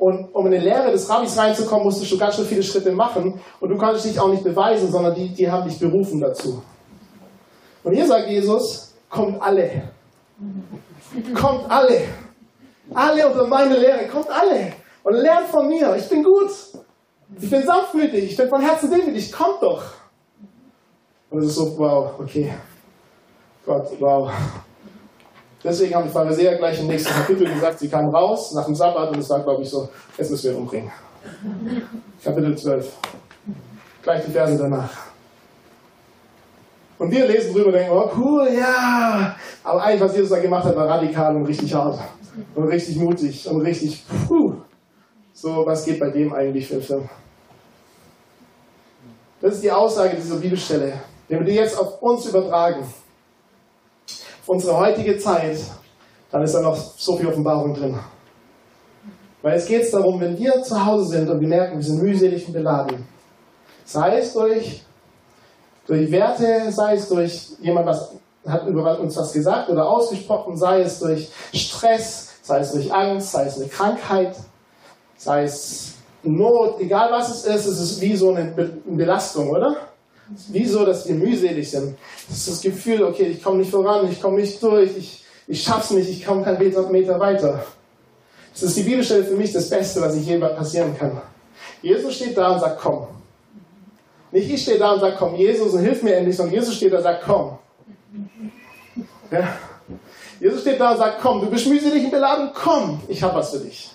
Und 0.02 0.34
um 0.34 0.48
in 0.48 0.54
die 0.54 0.58
Lehre 0.58 0.92
des 0.92 1.08
Rabbis 1.08 1.38
reinzukommen, 1.38 1.84
musstest 1.84 2.12
du 2.12 2.18
ganz 2.18 2.36
schön 2.36 2.46
viele 2.46 2.64
Schritte 2.64 2.92
machen. 2.92 3.40
Und 3.60 3.70
du 3.70 3.78
kannst 3.78 4.04
dich 4.04 4.20
auch 4.20 4.30
nicht 4.30 4.44
beweisen, 4.44 4.92
sondern 4.92 5.14
die, 5.14 5.30
die 5.30 5.48
haben 5.48 5.70
dich 5.70 5.78
berufen 5.78 6.20
dazu. 6.20 6.60
Und 7.84 7.94
hier 7.94 8.08
sagt 8.08 8.28
Jesus, 8.28 8.96
kommt 9.08 9.40
alle. 9.40 9.92
Kommt 11.36 11.70
alle. 11.70 12.02
Alle 12.92 13.28
unter 13.28 13.46
meine 13.46 13.78
Lehre. 13.78 14.08
Kommt 14.08 14.28
alle. 14.32 14.74
Und 15.04 15.14
lernt 15.18 15.50
von 15.50 15.68
mir. 15.68 15.96
Ich 15.96 16.10
bin 16.10 16.24
gut. 16.24 16.50
Ich 17.40 17.50
bin 17.52 17.64
sanftmütig. 17.64 18.32
Ich 18.32 18.38
bin 18.38 18.50
von 18.50 18.60
Herzen 18.60 18.90
demütig. 18.90 19.32
Kommt 19.32 19.62
doch. 19.62 19.84
Und 21.30 21.44
es 21.44 21.50
ist 21.50 21.56
so, 21.58 21.78
wow, 21.78 22.14
okay. 22.20 22.52
Gott, 23.68 23.88
wow. 24.00 24.32
Deswegen 25.64 25.94
haben 25.94 26.06
die 26.06 26.10
Pharisäer 26.12 26.56
gleich 26.56 26.80
im 26.80 26.88
nächsten 26.88 27.14
Kapitel 27.14 27.54
gesagt, 27.54 27.80
sie 27.80 27.88
kamen 27.88 28.14
raus 28.14 28.54
nach 28.54 28.66
dem 28.66 28.76
Sabbat 28.76 29.10
und 29.10 29.20
es 29.20 29.30
war, 29.30 29.42
glaube 29.42 29.62
ich, 29.62 29.70
so, 29.70 29.90
jetzt 30.18 30.32
müssen 30.32 30.44
wir 30.46 30.52
ihn 30.52 30.58
umbringen. 30.58 30.92
Kapitel 32.24 32.58
12. 32.58 32.92
Gleich 34.02 34.26
die 34.26 34.32
Verse 34.32 34.58
danach. 34.58 34.90
Und 36.98 37.12
wir 37.12 37.28
lesen 37.28 37.54
drüber 37.54 37.68
und 37.68 37.74
denken, 37.74 37.92
oh 37.92 38.10
cool, 38.18 38.48
ja. 38.58 39.36
Aber 39.64 39.84
eigentlich, 39.84 40.02
was 40.02 40.16
Jesus 40.16 40.30
da 40.30 40.40
gemacht 40.40 40.66
hat, 40.66 40.76
war 40.76 40.88
radikal 40.88 41.36
und 41.36 41.46
richtig 41.46 41.74
hart. 41.74 42.00
Und 42.56 42.68
richtig 42.68 42.96
mutig 42.98 43.48
und 43.48 43.62
richtig, 43.62 44.04
puh. 44.28 44.54
So, 45.34 45.66
was 45.66 45.86
geht 45.86 46.00
bei 46.00 46.10
dem 46.10 46.34
eigentlich 46.34 46.68
für 46.68 46.76
einen 46.76 46.84
Film? 46.84 47.10
Das 49.42 49.56
ist 49.56 49.64
die 49.64 49.72
Aussage 49.72 50.16
dieser 50.16 50.36
Bibelstelle. 50.36 50.94
Wenn 51.28 51.40
wir 51.40 51.46
die 51.46 51.56
jetzt 51.56 51.78
auf 51.78 52.02
uns 52.02 52.28
übertragen, 52.28 52.86
unsere 54.48 54.78
heutige 54.78 55.18
Zeit, 55.18 55.58
dann 56.32 56.44
ist 56.44 56.54
da 56.54 56.62
noch 56.62 56.76
so 56.76 57.18
viel 57.18 57.28
Offenbarung 57.28 57.74
drin. 57.74 57.98
Weil 59.42 59.58
es 59.58 59.66
geht 59.66 59.92
darum, 59.94 60.20
wenn 60.22 60.38
wir 60.38 60.62
zu 60.64 60.86
Hause 60.86 61.18
sind 61.18 61.30
und 61.30 61.40
wir 61.40 61.48
merken, 61.48 61.78
wir 61.78 61.84
sind 61.84 62.02
mühselig 62.02 62.48
und 62.48 62.54
beladen, 62.54 63.08
sei 63.86 64.20
es 64.20 64.34
durch, 64.34 64.84
durch 65.88 66.12
Werte, 66.12 66.72
sei 66.72 66.94
es 66.94 67.10
durch 67.10 67.54
jemand, 67.60 67.88
was 67.88 68.12
hat 68.48 68.66
über 68.68 69.00
uns 69.00 69.16
was 69.18 69.34
gesagt 69.34 69.70
oder 69.70 69.88
ausgesprochen, 69.88 70.58
sei 70.58 70.82
es 70.82 71.00
durch 71.00 71.30
Stress, 71.54 72.30
sei 72.42 72.60
es 72.60 72.72
durch 72.72 72.94
Angst, 72.94 73.32
sei 73.32 73.46
es 73.46 73.58
eine 73.58 73.68
Krankheit, 73.68 74.36
sei 75.18 75.44
es 75.44 75.94
Not, 76.24 76.80
egal 76.80 77.12
was 77.12 77.30
es 77.30 77.46
ist, 77.46 77.66
es 77.66 77.80
ist 77.80 78.02
wie 78.02 78.16
so 78.16 78.30
eine 78.30 78.54
Belastung, 78.86 79.50
oder? 79.50 79.76
Wie 80.50 80.66
so, 80.66 80.86
dass 80.86 81.08
wir 81.08 81.16
mühselig 81.16 81.70
sind. 81.70 81.98
Das 82.28 82.38
ist 82.38 82.50
das 82.50 82.62
Gefühl, 82.62 83.04
okay, 83.04 83.28
ich 83.28 83.44
komme 83.44 83.58
nicht 83.58 83.72
voran, 83.72 84.10
ich 84.10 84.22
komme 84.22 84.40
nicht 84.40 84.62
durch, 84.62 84.92
ich, 84.98 85.24
ich 85.48 85.68
es 85.68 85.92
nicht, 85.92 86.10
ich 86.10 86.26
komme 86.26 86.44
keinen 86.44 86.60
Meter 86.60 87.20
weiter. 87.20 87.66
Das 88.54 88.64
ist 88.64 88.78
die 88.78 88.84
Bibelstelle 88.84 89.24
für 89.24 89.36
mich 89.36 89.54
das 89.54 89.70
Beste, 89.70 90.02
was 90.02 90.16
ich 90.16 90.26
je 90.26 90.38
passieren 90.38 90.98
kann. 90.98 91.22
Jesus 91.82 92.16
steht 92.16 92.38
da 92.38 92.54
und 92.54 92.60
sagt, 92.60 92.80
komm. 92.80 93.08
Nicht 94.32 94.50
ich 94.50 94.62
stehe 94.62 94.78
da 94.78 94.94
und 94.94 95.02
sage, 95.02 95.16
komm, 95.18 95.36
Jesus, 95.36 95.74
und 95.74 95.82
hilf 95.82 96.04
mir 96.04 96.16
endlich, 96.16 96.38
sondern 96.38 96.56
Jesus 96.56 96.76
steht 96.76 96.94
da 96.94 96.98
und 96.98 97.04
sagt, 97.04 97.24
komm. 97.26 97.58
Ja. 99.30 99.58
Jesus 100.40 100.62
steht 100.62 100.80
da 100.80 100.92
und 100.92 100.98
sagt, 100.98 101.22
komm, 101.22 101.42
du 101.42 101.50
bist 101.50 101.68
mühselig 101.68 102.06
und 102.06 102.12
beladen, 102.12 102.52
komm, 102.54 103.02
ich 103.08 103.22
habe 103.22 103.36
was 103.36 103.52
für 103.52 103.60
dich. 103.60 103.92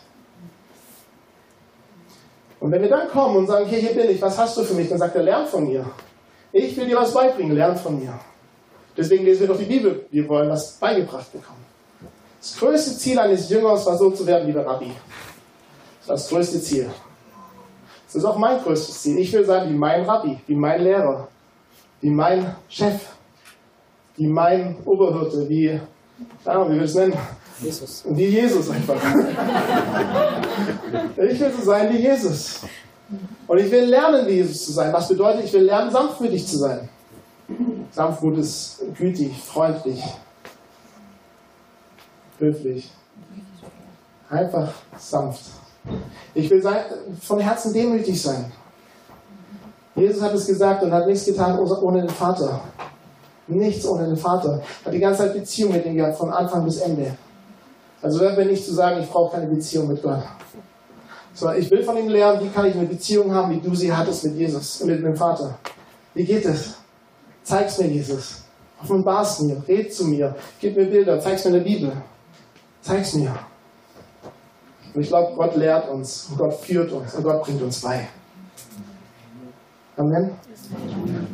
Und 2.61 2.71
wenn 2.71 2.83
wir 2.83 2.89
dann 2.89 3.09
kommen 3.09 3.37
und 3.37 3.47
sagen, 3.47 3.67
okay, 3.67 3.81
hier 3.81 3.95
bin 3.95 4.11
ich, 4.11 4.21
was 4.21 4.37
hast 4.39 4.57
du 4.57 4.63
für 4.63 4.75
mich? 4.75 4.89
Dann 4.89 4.99
sagt 4.99 5.15
er, 5.17 5.23
lern 5.23 5.47
von 5.47 5.67
mir. 5.67 5.87
Ich 6.59 6.75
will 6.75 6.87
dir 6.87 6.97
was 6.97 7.13
beibringen, 7.13 7.55
lern 7.55 7.77
von 7.77 7.99
mir. 7.99 8.19
Deswegen 8.97 9.27
lesen 9.27 9.41
wir 9.41 9.49
doch 9.49 9.59
die 9.59 9.67
Bibel. 9.67 10.07
Wir 10.11 10.27
wollen 10.27 10.49
was 10.49 10.73
beigebracht 10.73 11.31
bekommen. 11.31 11.63
Das 12.41 12.57
größte 12.57 12.97
Ziel 12.97 13.19
eines 13.19 13.51
Jüngers 13.51 13.85
war 13.85 13.99
so 13.99 14.11
zu 14.11 14.27
werden 14.27 14.49
wie 14.49 14.55
der 14.55 14.65
Rabbi. 14.67 14.91
Das 16.01 16.09
war 16.09 16.17
das 16.17 16.29
größte 16.31 16.63
Ziel. 16.63 16.89
Das 18.07 18.15
ist 18.15 18.25
auch 18.25 18.39
mein 18.39 18.63
größtes 18.63 19.03
Ziel. 19.03 19.19
Ich 19.19 19.31
will 19.35 19.45
sein 19.45 19.69
wie 19.69 19.75
mein 19.75 20.05
Rabbi, 20.05 20.39
wie 20.47 20.55
mein 20.55 20.83
Lehrer, 20.83 21.29
wie 22.01 22.09
mein 22.09 22.57
Chef, 22.71 23.03
wie 24.17 24.27
mein 24.27 24.79
Oberhirte, 24.87 25.47
wie, 25.51 25.79
ja, 26.47 26.71
wie 26.71 26.71
will 26.71 26.79
ich 26.79 26.85
es 26.85 26.95
nennen? 26.95 27.19
Jesus. 27.61 28.03
Wie 28.09 28.29
Jesus 28.29 28.71
einfach. 28.71 28.97
ich 31.19 31.39
will 31.39 31.53
so 31.53 31.63
sein 31.63 31.93
wie 31.93 31.99
Jesus. 31.99 32.61
Und 33.47 33.59
ich 33.59 33.71
will 33.71 33.85
lernen, 33.85 34.27
wie 34.27 34.33
Jesus 34.33 34.65
zu 34.65 34.73
sein. 34.73 34.93
Was 34.93 35.09
bedeutet, 35.09 35.45
ich 35.45 35.53
will 35.53 35.63
lernen, 35.63 35.91
sanftmütig 35.91 36.47
zu 36.47 36.59
sein. 36.59 36.89
Sanftmut 37.93 38.39
ist 38.39 38.83
gütig, 38.97 39.41
freundlich, 39.41 40.03
höflich. 42.39 42.91
Einfach 44.29 44.73
sanft. 44.99 45.43
Ich 46.35 46.51
will 46.51 46.61
sein, 46.61 46.85
von 47.21 47.39
Herzen 47.39 47.73
demütig 47.73 48.21
sein. 48.21 48.51
Jesus 49.95 50.21
hat 50.21 50.35
es 50.35 50.47
gesagt 50.47 50.83
und 50.83 50.93
hat 50.93 51.07
nichts 51.07 51.25
getan 51.25 51.59
ohne 51.59 52.01
den 52.01 52.11
Vater. 52.11 52.61
Nichts 53.47 53.87
ohne 53.87 54.07
den 54.07 54.17
Vater. 54.17 54.61
Hat 54.85 54.93
die 54.93 54.99
ganze 54.99 55.23
Zeit 55.23 55.35
Beziehung 55.35 55.73
mit 55.73 55.87
ihm 55.87 55.95
gehabt, 55.95 56.19
von 56.19 56.31
Anfang 56.31 56.65
bis 56.65 56.79
Ende. 56.79 57.17
Also 58.03 58.21
hört 58.21 58.37
mir 58.37 58.45
nicht 58.45 58.65
zu 58.65 58.75
sagen, 58.75 59.01
ich 59.01 59.09
brauche 59.09 59.37
keine 59.37 59.47
Beziehung 59.47 59.89
mit 59.89 60.03
Gott. 60.03 60.23
Sondern 61.37 61.61
ich 61.61 61.71
will 61.71 61.85
von 61.85 61.99
ihm 61.99 62.09
lernen, 62.09 62.41
wie 62.43 62.49
kann 62.49 62.65
ich 62.65 62.75
eine 62.75 62.87
Beziehung 62.87 63.33
haben, 63.33 63.53
wie 63.53 63.61
du 63.61 63.75
sie 63.75 63.93
hattest 63.93 64.25
mit 64.25 64.37
Jesus, 64.37 64.83
mit 64.83 65.05
dem 65.05 65.15
Vater. 65.15 65.59
Wie 66.15 66.25
geht 66.25 66.47
es? 66.47 66.77
Zeig's 67.43 67.77
mir, 67.77 67.89
Jesus. 67.89 68.45
Offenbar's 68.83 69.41
mir, 69.41 69.63
red 69.69 69.93
zu 69.95 70.07
mir, 70.07 70.35
gib 70.59 70.75
mir 70.77 70.87
Bilder, 70.87 71.21
zeig's 71.21 71.45
mir 71.45 71.51
in 71.51 71.57
der 71.57 71.71
Bibel. 71.71 71.93
Zeig's 72.81 73.13
mir. 73.13 73.39
Und 74.95 75.03
ich 75.03 75.09
glaube, 75.09 75.35
Gott 75.37 75.55
lehrt 75.57 75.91
uns 75.91 76.29
und 76.31 76.39
Gott 76.39 76.55
führt 76.55 76.91
uns 76.91 77.15
und 77.15 77.23
Gott 77.23 77.43
bringt 77.43 77.61
uns 77.61 77.83
bei. 77.83 78.09
Amen. 79.99 80.31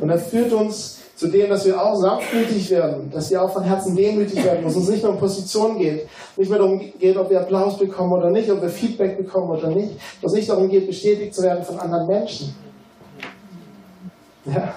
Und 0.01 0.09
er 0.09 0.19
führt 0.19 0.51
uns 0.51 0.99
zu 1.23 1.29
dem, 1.29 1.49
dass 1.49 1.63
wir 1.63 1.81
auch 1.81 1.95
sanftmütig 1.95 2.69
werden, 2.69 3.09
dass 3.09 3.31
wir 3.31 3.41
auch 3.41 3.53
von 3.53 3.63
Herzen 3.63 3.95
demütig 3.95 4.43
werden, 4.43 4.61
wo 4.61 4.67
es 4.67 4.89
nicht 4.89 5.03
mehr 5.03 5.13
um 5.13 5.17
Position 5.17 5.77
geht, 5.77 6.05
nicht 6.35 6.49
mehr 6.49 6.59
darum 6.59 6.81
geht, 6.99 7.15
ob 7.15 7.29
wir 7.29 7.39
Applaus 7.39 7.77
bekommen 7.77 8.11
oder 8.11 8.29
nicht, 8.29 8.51
ob 8.51 8.61
wir 8.61 8.67
Feedback 8.67 9.15
bekommen 9.15 9.49
oder 9.51 9.69
nicht, 9.69 9.93
dass 10.21 10.33
es 10.33 10.39
nicht 10.39 10.49
darum 10.49 10.67
geht, 10.67 10.85
bestätigt 10.85 11.33
zu 11.33 11.43
werden 11.43 11.63
von 11.63 11.79
anderen 11.79 12.07
Menschen. 12.07 12.53
Ja. 14.43 14.73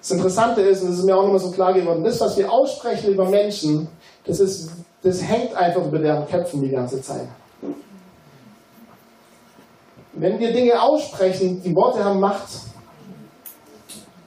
Das 0.00 0.10
Interessante 0.10 0.62
ist, 0.62 0.80
und 0.80 0.88
das 0.88 1.00
ist 1.00 1.04
mir 1.04 1.14
auch 1.14 1.24
nochmal 1.24 1.38
so 1.38 1.50
klar 1.50 1.74
geworden, 1.74 2.02
das, 2.02 2.18
was 2.18 2.38
wir 2.38 2.50
aussprechen 2.50 3.12
über 3.12 3.28
Menschen, 3.28 3.88
das, 4.24 4.40
ist, 4.40 4.70
das 5.02 5.22
hängt 5.22 5.54
einfach 5.54 5.84
über 5.84 5.98
deren 5.98 6.26
Köpfen 6.26 6.62
die 6.62 6.70
ganze 6.70 7.02
Zeit. 7.02 7.28
Wenn 10.14 10.38
wir 10.38 10.50
Dinge 10.50 10.80
aussprechen, 10.80 11.62
die 11.62 11.76
Worte 11.76 12.02
haben 12.02 12.20
Macht. 12.20 12.48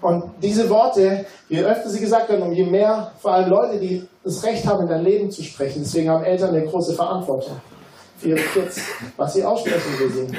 Und 0.02 0.24
diese 0.42 0.70
Worte, 0.70 1.26
je 1.50 1.64
öfter 1.64 1.90
sie 1.90 2.00
gesagt 2.00 2.30
werden, 2.30 2.44
um 2.44 2.54
je 2.54 2.66
mehr, 2.66 3.12
vor 3.20 3.34
allem 3.34 3.50
Leute, 3.50 3.80
die 3.80 4.08
das 4.24 4.44
Recht 4.44 4.66
haben, 4.66 4.84
in 4.84 4.90
dein 4.90 5.04
Leben 5.04 5.32
zu 5.32 5.44
sprechen, 5.44 5.82
deswegen 5.84 6.10
haben 6.10 6.24
Eltern 6.24 6.50
eine 6.56 6.66
große 6.66 6.94
Verantwortung 6.94 7.60
für 8.18 8.30
ihre 8.30 8.40
Kids, 8.40 8.80
was 9.16 9.34
sie 9.34 9.44
aussprechen 9.44 10.00
will 10.00 10.12
sie, 10.12 10.38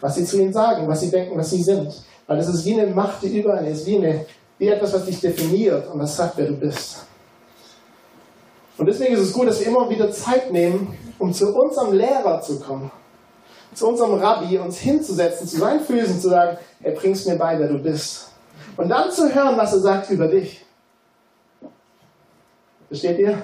was 0.00 0.14
sie 0.14 0.24
zu 0.24 0.40
ihnen 0.40 0.52
sagen, 0.52 0.86
was 0.86 1.00
sie 1.00 1.10
denken, 1.10 1.36
was 1.36 1.50
sie 1.50 1.62
sind. 1.62 1.92
Weil 2.26 2.36
das 2.36 2.48
ist 2.48 2.64
wie 2.64 2.80
eine 2.80 2.92
Macht, 2.92 3.22
die 3.22 3.38
überall 3.38 3.66
ist, 3.66 3.86
wie, 3.86 3.96
eine, 3.96 4.26
wie 4.58 4.68
etwas, 4.68 4.92
was 4.92 5.04
dich 5.04 5.20
definiert 5.20 5.88
und 5.92 6.00
was 6.00 6.16
sagt, 6.16 6.36
wer 6.36 6.46
du 6.46 6.54
bist. 6.54 7.06
Und 8.78 8.86
deswegen 8.86 9.14
ist 9.14 9.20
es 9.20 9.32
gut, 9.32 9.48
dass 9.48 9.60
wir 9.60 9.68
immer 9.68 9.88
wieder 9.88 10.10
Zeit 10.10 10.52
nehmen, 10.52 10.96
um 11.18 11.32
zu 11.32 11.54
unserem 11.56 11.92
Lehrer 11.92 12.40
zu 12.40 12.60
kommen 12.60 12.90
zu 13.76 13.88
unserem 13.88 14.14
Rabbi, 14.14 14.58
uns 14.58 14.78
hinzusetzen, 14.78 15.46
zu 15.46 15.58
seinen 15.58 15.80
Füßen, 15.80 16.18
zu 16.20 16.30
sagen, 16.30 16.56
er 16.82 16.92
bringst 16.92 17.28
mir 17.28 17.36
bei, 17.36 17.58
wer 17.58 17.68
du 17.68 17.78
bist. 17.78 18.30
Und 18.76 18.88
dann 18.88 19.10
zu 19.10 19.34
hören, 19.34 19.56
was 19.56 19.72
er 19.72 19.80
sagt 19.80 20.10
über 20.10 20.28
dich. 20.28 20.64
Versteht 22.88 23.18
ihr? 23.18 23.38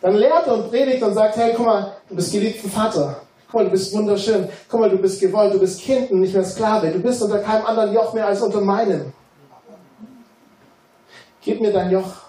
Dann 0.00 0.16
lehrt 0.16 0.46
und 0.48 0.70
predigt 0.70 1.02
und 1.02 1.14
sagt, 1.14 1.36
hey, 1.36 1.54
guck 1.56 1.66
mal, 1.66 1.92
du 2.08 2.16
bist 2.16 2.32
geliebten 2.32 2.70
Vater. 2.70 3.16
Guck 3.46 3.54
mal, 3.54 3.64
du 3.64 3.70
bist 3.70 3.94
wunderschön. 3.94 4.48
Guck 4.68 4.80
mal, 4.80 4.90
du 4.90 4.98
bist 4.98 5.20
gewollt, 5.20 5.54
du 5.54 5.58
bist 5.58 5.80
Kind 5.80 6.10
und 6.10 6.20
nicht 6.20 6.34
mehr 6.34 6.44
Sklave. 6.44 6.90
Du 6.90 6.98
bist 6.98 7.22
unter 7.22 7.38
keinem 7.38 7.64
anderen 7.66 7.92
Joch 7.94 8.12
mehr 8.12 8.26
als 8.26 8.42
unter 8.42 8.60
meinem. 8.60 9.12
Gib 11.40 11.60
mir 11.60 11.72
dein 11.72 11.90
Joch. 11.90 12.24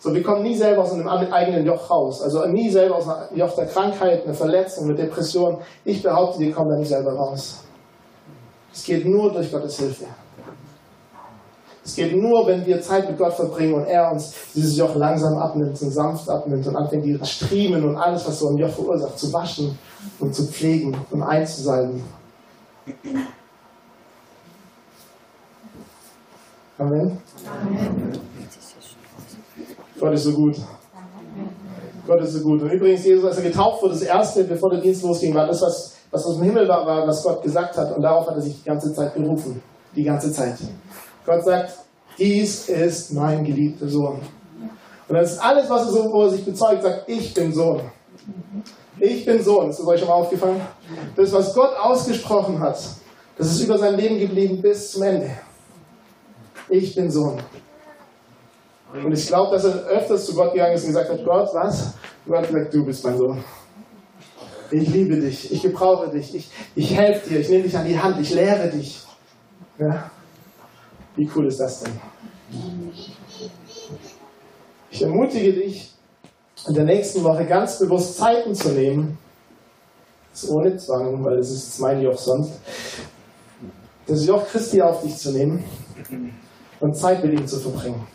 So, 0.00 0.14
wir 0.14 0.22
kommen 0.22 0.42
nie 0.42 0.56
selber 0.56 0.82
aus 0.82 0.92
einem 0.92 1.08
eigenen 1.08 1.66
Joch 1.66 1.90
raus. 1.90 2.22
Also 2.22 2.46
nie 2.46 2.70
selber 2.70 2.96
aus 2.96 3.08
einem 3.08 3.36
Joch 3.36 3.54
der 3.54 3.66
Krankheit, 3.66 4.24
einer 4.24 4.34
Verletzung, 4.34 4.84
einer 4.84 4.94
Depression. 4.94 5.58
Ich 5.84 6.02
behaupte, 6.02 6.38
wir 6.38 6.52
kommen 6.52 6.70
da 6.70 6.76
nicht 6.76 6.88
selber 6.88 7.14
raus. 7.14 7.64
Es 8.72 8.84
geht 8.84 9.04
nur 9.04 9.32
durch 9.32 9.50
Gottes 9.50 9.76
Hilfe. 9.78 10.04
Es 11.88 11.96
geht 11.96 12.14
nur, 12.14 12.46
wenn 12.46 12.66
wir 12.66 12.82
Zeit 12.82 13.08
mit 13.08 13.16
Gott 13.16 13.32
verbringen 13.32 13.72
und 13.72 13.86
er 13.86 14.12
uns 14.12 14.34
dieses 14.54 14.76
Joch 14.76 14.94
langsam 14.94 15.38
abnimmt 15.38 15.80
und 15.80 15.90
sanft 15.90 16.28
abnimmt 16.28 16.66
und 16.66 16.76
anfängt, 16.76 17.02
die 17.02 17.18
Striemen 17.22 17.82
und 17.82 17.96
alles, 17.96 18.28
was 18.28 18.38
so 18.38 18.48
ein 18.48 18.58
Joch 18.58 18.68
verursacht, 18.68 19.18
zu 19.18 19.32
waschen 19.32 19.78
und 20.20 20.34
zu 20.34 20.44
pflegen 20.44 20.94
und 21.10 21.22
einzusalben. 21.22 22.04
Amen. 26.76 27.18
Amen. 27.46 28.20
Gott 29.98 30.12
ist 30.12 30.24
so 30.24 30.32
gut. 30.32 30.56
Gott 32.06 32.20
ist 32.20 32.32
so 32.34 32.40
gut. 32.42 32.60
Und 32.60 32.70
übrigens, 32.70 33.02
Jesus, 33.02 33.24
als 33.24 33.38
er 33.38 33.44
getauft 33.44 33.82
wurde, 33.82 33.94
das 33.94 34.02
erste, 34.02 34.44
bevor 34.44 34.68
der 34.68 34.82
Dienst 34.82 35.02
losging, 35.04 35.34
war 35.34 35.46
das, 35.46 35.62
was, 35.62 35.96
was 36.10 36.26
aus 36.26 36.36
dem 36.36 36.44
Himmel 36.44 36.68
war, 36.68 36.84
war, 36.84 37.06
was 37.06 37.22
Gott 37.22 37.42
gesagt 37.42 37.78
hat. 37.78 37.96
Und 37.96 38.02
darauf 38.02 38.26
hat 38.28 38.34
er 38.34 38.42
sich 38.42 38.58
die 38.58 38.68
ganze 38.68 38.92
Zeit 38.92 39.14
berufen. 39.14 39.62
Die 39.96 40.04
ganze 40.04 40.30
Zeit. 40.30 40.58
Gott 41.28 41.44
sagt, 41.44 41.74
dies 42.18 42.70
ist 42.70 43.12
mein 43.12 43.44
geliebter 43.44 43.86
Sohn. 43.86 44.18
Und 45.08 45.14
das 45.14 45.32
ist 45.32 45.38
alles, 45.38 45.68
was 45.68 45.86
er 45.86 45.92
so, 45.92 46.12
wo 46.12 46.22
er 46.22 46.30
sich 46.30 46.44
bezeugt, 46.44 46.82
sagt, 46.82 47.04
ich 47.06 47.34
bin 47.34 47.52
Sohn. 47.52 47.82
Ich 48.98 49.26
bin 49.26 49.42
Sohn. 49.42 49.68
Ist 49.68 49.78
das 49.78 49.86
euch 49.86 50.00
schon 50.00 50.08
mal 50.08 50.14
aufgefallen? 50.14 50.60
Das, 51.14 51.30
was 51.32 51.54
Gott 51.54 51.76
ausgesprochen 51.76 52.58
hat, 52.58 52.78
das 53.36 53.46
ist 53.46 53.60
über 53.62 53.78
sein 53.78 53.96
Leben 53.96 54.18
geblieben 54.18 54.62
bis 54.62 54.92
zum 54.92 55.02
Ende. 55.02 55.30
Ich 56.70 56.94
bin 56.94 57.10
Sohn. 57.10 57.38
Und 58.92 59.12
ich 59.12 59.26
glaube, 59.26 59.54
dass 59.54 59.64
er 59.64 59.84
öfters 59.86 60.24
zu 60.24 60.34
Gott 60.34 60.54
gegangen 60.54 60.74
ist 60.74 60.84
und 60.84 60.88
gesagt 60.88 61.10
hat, 61.10 61.24
Gott, 61.26 61.50
was? 61.52 61.92
Und 62.24 62.32
Gott 62.32 62.48
gesagt, 62.48 62.72
du 62.72 62.86
bist 62.86 63.04
mein 63.04 63.18
Sohn. 63.18 63.44
Ich 64.70 64.88
liebe 64.88 65.16
dich, 65.16 65.52
ich 65.52 65.62
gebrauche 65.62 66.08
dich, 66.08 66.34
ich, 66.34 66.50
ich 66.74 66.94
helfe 66.94 67.28
dir, 67.28 67.40
ich 67.40 67.48
nehme 67.50 67.64
dich 67.64 67.76
an 67.76 67.86
die 67.86 67.98
Hand, 67.98 68.18
ich 68.18 68.32
lehre 68.34 68.68
dich. 68.68 69.02
Ja? 69.78 70.10
Wie 71.18 71.28
cool 71.34 71.48
ist 71.48 71.58
das 71.58 71.82
denn? 71.82 72.00
Ich 74.88 75.02
ermutige 75.02 75.52
dich, 75.52 75.92
in 76.68 76.74
der 76.74 76.84
nächsten 76.84 77.24
Woche 77.24 77.44
ganz 77.44 77.80
bewusst 77.80 78.16
Zeiten 78.16 78.54
zu 78.54 78.68
nehmen, 78.68 79.18
das 80.30 80.48
ohne 80.48 80.76
Zwang, 80.76 81.24
weil 81.24 81.38
es 81.38 81.50
ist 81.50 81.80
mein 81.80 82.00
Joch 82.02 82.16
sonst, 82.16 82.52
das 84.06 84.26
Joch 84.26 84.46
Christi 84.46 84.80
auf 84.80 85.02
dich 85.02 85.16
zu 85.16 85.32
nehmen 85.32 85.64
und 86.78 86.96
Zeit 86.96 87.24
mit 87.24 87.32
ihm 87.32 87.48
zu 87.48 87.58
verbringen. 87.58 88.06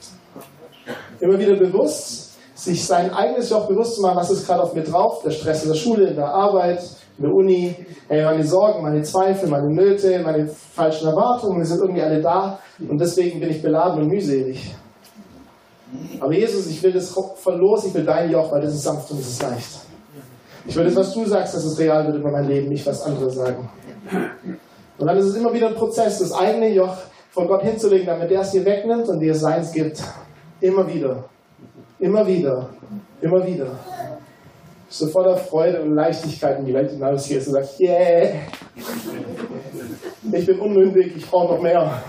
Immer 1.19 1.37
wieder 1.37 1.57
bewusst, 1.57 2.37
sich 2.55 2.85
sein 2.85 3.11
eigenes 3.13 3.49
Joch 3.49 3.67
bewusst 3.67 3.95
zu 3.95 4.01
machen, 4.01 4.15
was 4.15 4.31
ist 4.31 4.45
gerade 4.47 4.63
auf 4.63 4.73
mir 4.73 4.83
drauf, 4.83 5.21
der 5.23 5.31
Stress 5.31 5.63
in 5.63 5.73
der 5.73 5.77
Schule, 5.77 6.07
in 6.07 6.15
der 6.15 6.29
Arbeit, 6.29 6.81
in 7.17 7.23
der 7.23 7.33
Uni, 7.33 7.75
meine 8.09 8.43
Sorgen, 8.43 8.81
meine 8.81 9.01
Zweifel, 9.03 9.49
meine 9.49 9.69
Nöte, 9.69 10.19
meine 10.23 10.47
falschen 10.47 11.07
Erwartungen, 11.07 11.59
die 11.59 11.65
sind 11.65 11.81
irgendwie 11.81 12.01
alle 12.01 12.21
da 12.21 12.59
und 12.79 12.99
deswegen 12.99 13.39
bin 13.39 13.49
ich 13.49 13.61
beladen 13.61 14.01
und 14.01 14.07
mühselig. 14.07 14.75
Aber 16.19 16.33
Jesus, 16.33 16.67
ich 16.67 16.81
will 16.81 16.91
das 16.91 17.15
verlos, 17.35 17.85
ich 17.85 17.93
will 17.93 18.03
dein 18.03 18.31
Joch, 18.31 18.51
weil 18.51 18.61
das 18.61 18.73
ist 18.73 18.83
sanft 18.83 19.11
und 19.11 19.19
das 19.19 19.27
ist 19.27 19.41
leicht. 19.41 19.79
Ich 20.65 20.75
will 20.75 20.85
das, 20.85 20.95
was 20.95 21.13
du 21.13 21.25
sagst, 21.25 21.53
dass 21.53 21.65
es 21.65 21.77
real 21.77 22.05
wird 22.07 22.17
über 22.17 22.31
mein 22.31 22.47
Leben, 22.47 22.69
nicht 22.69 22.85
was 22.85 23.01
andere 23.03 23.29
sagen. 23.29 23.69
Und 24.97 25.07
dann 25.07 25.17
ist 25.17 25.25
es 25.25 25.35
immer 25.35 25.53
wieder 25.53 25.67
ein 25.67 25.75
Prozess, 25.75 26.19
das 26.19 26.31
eigene 26.31 26.73
Joch 26.73 26.95
vor 27.31 27.47
Gott 27.47 27.63
hinzulegen, 27.63 28.07
damit 28.07 28.31
er 28.31 28.41
es 28.41 28.51
dir 28.51 28.63
wegnimmt 28.63 29.07
und 29.09 29.19
dir 29.19 29.35
seins 29.35 29.71
gibt. 29.71 30.01
Immer 30.61 30.87
wieder. 30.87 31.25
Immer 31.99 32.25
wieder. 32.25 32.69
Immer 33.21 33.45
wieder. 33.45 33.67
So 34.93 35.07
voller 35.07 35.35
Freude 35.35 35.81
und 35.81 35.95
Leichtigkeit 35.95 36.59
in 36.59 36.65
die 36.65 36.73
Welt 36.75 36.91
hinaus 36.91 37.27
gehst 37.27 37.47
und 37.47 37.53
sagst, 37.53 37.81
yeah, 37.81 38.29
ich 40.31 40.45
bin 40.45 40.59
unmündig, 40.59 41.17
ich 41.17 41.27
brauche 41.27 41.55
noch 41.55 41.61
mehr. 41.63 42.03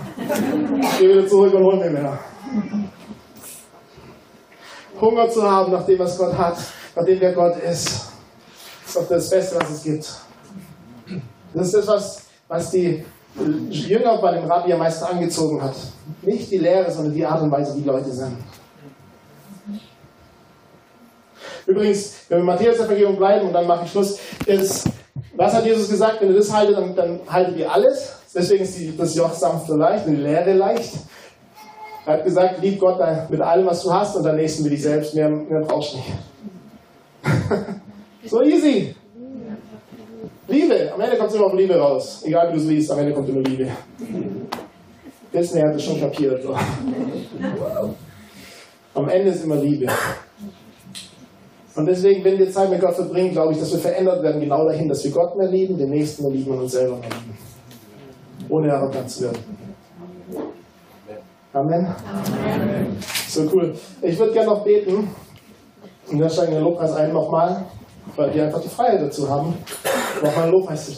Ich 0.83 0.99
gehe 0.99 1.09
wieder 1.09 1.27
zurück 1.27 1.51
und 1.55 1.63
hol 1.63 1.77
mir 1.79 1.89
mehr. 1.89 2.19
Hunger 5.01 5.27
zu 5.27 5.41
haben 5.41 5.71
nach 5.71 5.83
dem, 5.83 5.97
was 5.97 6.15
Gott 6.15 6.37
hat, 6.37 6.57
nach 6.95 7.03
dem, 7.03 7.19
wer 7.19 7.33
Gott 7.33 7.57
ist, 7.57 7.87
ist 8.85 8.95
doch 8.95 9.07
das 9.09 9.31
Beste, 9.31 9.55
was 9.59 9.69
es 9.71 9.83
gibt. 9.83 10.15
Das 11.55 11.65
ist 11.65 11.73
das, 11.73 11.87
was, 11.87 12.25
was 12.47 12.69
die 12.69 13.03
Jünger 13.71 14.21
bei 14.21 14.37
dem 14.37 14.45
Rabbi 14.45 14.71
am 14.73 14.79
meisten 14.79 15.05
angezogen 15.05 15.59
hat. 15.59 15.75
Nicht 16.21 16.51
die 16.51 16.59
Lehre, 16.59 16.91
sondern 16.91 17.15
die 17.15 17.25
Art 17.25 17.41
und 17.41 17.51
Weise, 17.51 17.75
wie 17.75 17.83
Leute 17.83 18.11
sind. 18.11 18.37
Übrigens, 21.65 22.15
wenn 22.29 22.39
wir 22.39 22.45
Matthäus 22.45 22.77
Evangelium 22.77 23.15
bleiben 23.17 23.47
und 23.47 23.53
dann 23.53 23.67
mache 23.67 23.85
ich 23.85 23.91
Schluss, 23.91 24.19
ist, 24.45 24.87
was 25.35 25.53
hat 25.53 25.65
Jesus 25.65 25.89
gesagt? 25.89 26.21
Wenn 26.21 26.29
ihr 26.29 26.37
das 26.37 26.53
haltet, 26.53 26.77
dann, 26.77 26.95
dann 26.95 27.19
haltet 27.27 27.57
ihr 27.57 27.71
alles. 27.71 28.15
Deswegen 28.33 28.63
ist 28.63 28.77
die, 28.77 28.95
das 28.95 29.15
Joch 29.15 29.33
sanft 29.33 29.69
und 29.69 29.79
leicht 29.79 30.05
die 30.07 30.15
Lehre 30.15 30.53
leicht. 30.53 30.93
Er 32.05 32.13
hat 32.13 32.23
gesagt, 32.23 32.61
lieb 32.61 32.79
Gott 32.79 32.99
mit 33.29 33.41
allem, 33.41 33.65
was 33.65 33.81
du 33.81 33.91
hast 33.91 34.15
und 34.15 34.23
dein 34.23 34.35
Nächsten 34.35 34.63
wie 34.65 34.69
dich 34.69 34.83
selbst. 34.83 35.15
Mehr, 35.15 35.29
mehr 35.29 35.61
brauchst 35.61 35.93
du 35.93 35.97
nicht. 35.97 36.11
so 38.29 38.41
easy. 38.43 38.95
Liebe, 40.47 40.91
am 40.93 41.01
Ende 41.01 41.17
kommt 41.17 41.29
es 41.29 41.35
immer 41.35 41.47
auf 41.47 41.53
Liebe 41.53 41.75
raus. 41.75 42.21
Egal 42.23 42.49
wie 42.49 42.57
du 42.57 42.59
es 42.59 42.67
liest, 42.67 42.91
am 42.91 42.99
Ende 42.99 43.13
kommt 43.13 43.29
immer 43.29 43.41
Liebe. 43.41 43.71
Disney 45.33 45.61
hat 45.61 45.75
es 45.75 45.83
schon 45.83 45.99
kapiert. 45.99 46.43
So. 46.43 46.55
Am 48.93 49.09
Ende 49.09 49.31
ist 49.31 49.43
immer 49.43 49.55
Liebe. 49.55 49.87
Und 51.75 51.85
deswegen, 51.87 52.23
wenn 52.23 52.37
wir 52.37 52.49
Zeit 52.49 52.69
mit 52.69 52.79
Gott 52.79 52.95
verbringen, 52.95 53.31
glaube 53.31 53.51
ich, 53.51 53.59
dass 53.59 53.71
wir 53.73 53.79
verändert 53.79 54.23
werden, 54.23 54.39
genau 54.39 54.65
dahin, 54.65 54.87
dass 54.87 55.03
wir 55.03 55.11
Gott 55.11 55.35
mehr 55.35 55.49
lieben, 55.49 55.77
den 55.77 55.89
Nächsten 55.89 56.23
mehr 56.23 56.31
lieben 56.31 56.51
und 56.51 56.59
uns 56.61 56.71
selber 56.71 56.95
mehr 56.97 57.09
lieben. 57.09 57.37
Ohne 58.49 58.73
arrogant 58.73 59.09
zu 59.09 59.23
werden. 59.23 59.39
Amen. 61.51 61.87
Amen. 61.87 62.97
So 63.27 63.49
cool. 63.53 63.73
Ich 64.01 64.17
würde 64.17 64.33
gerne 64.33 64.49
noch 64.49 64.63
beten. 64.63 65.09
Und 66.11 66.19
dann 66.19 66.29
steigen 66.29 66.53
wir 66.53 66.59
Lobpreis 66.59 66.93
ein 66.93 67.11
nochmal, 67.11 67.65
weil 68.15 68.33
wir 68.33 68.45
einfach 68.45 68.61
die 68.61 68.69
Freiheit 68.69 69.01
dazu 69.01 69.29
haben, 69.29 69.57
nochmal 70.21 70.49
Lobpreis 70.49 70.85
zu 70.85 70.93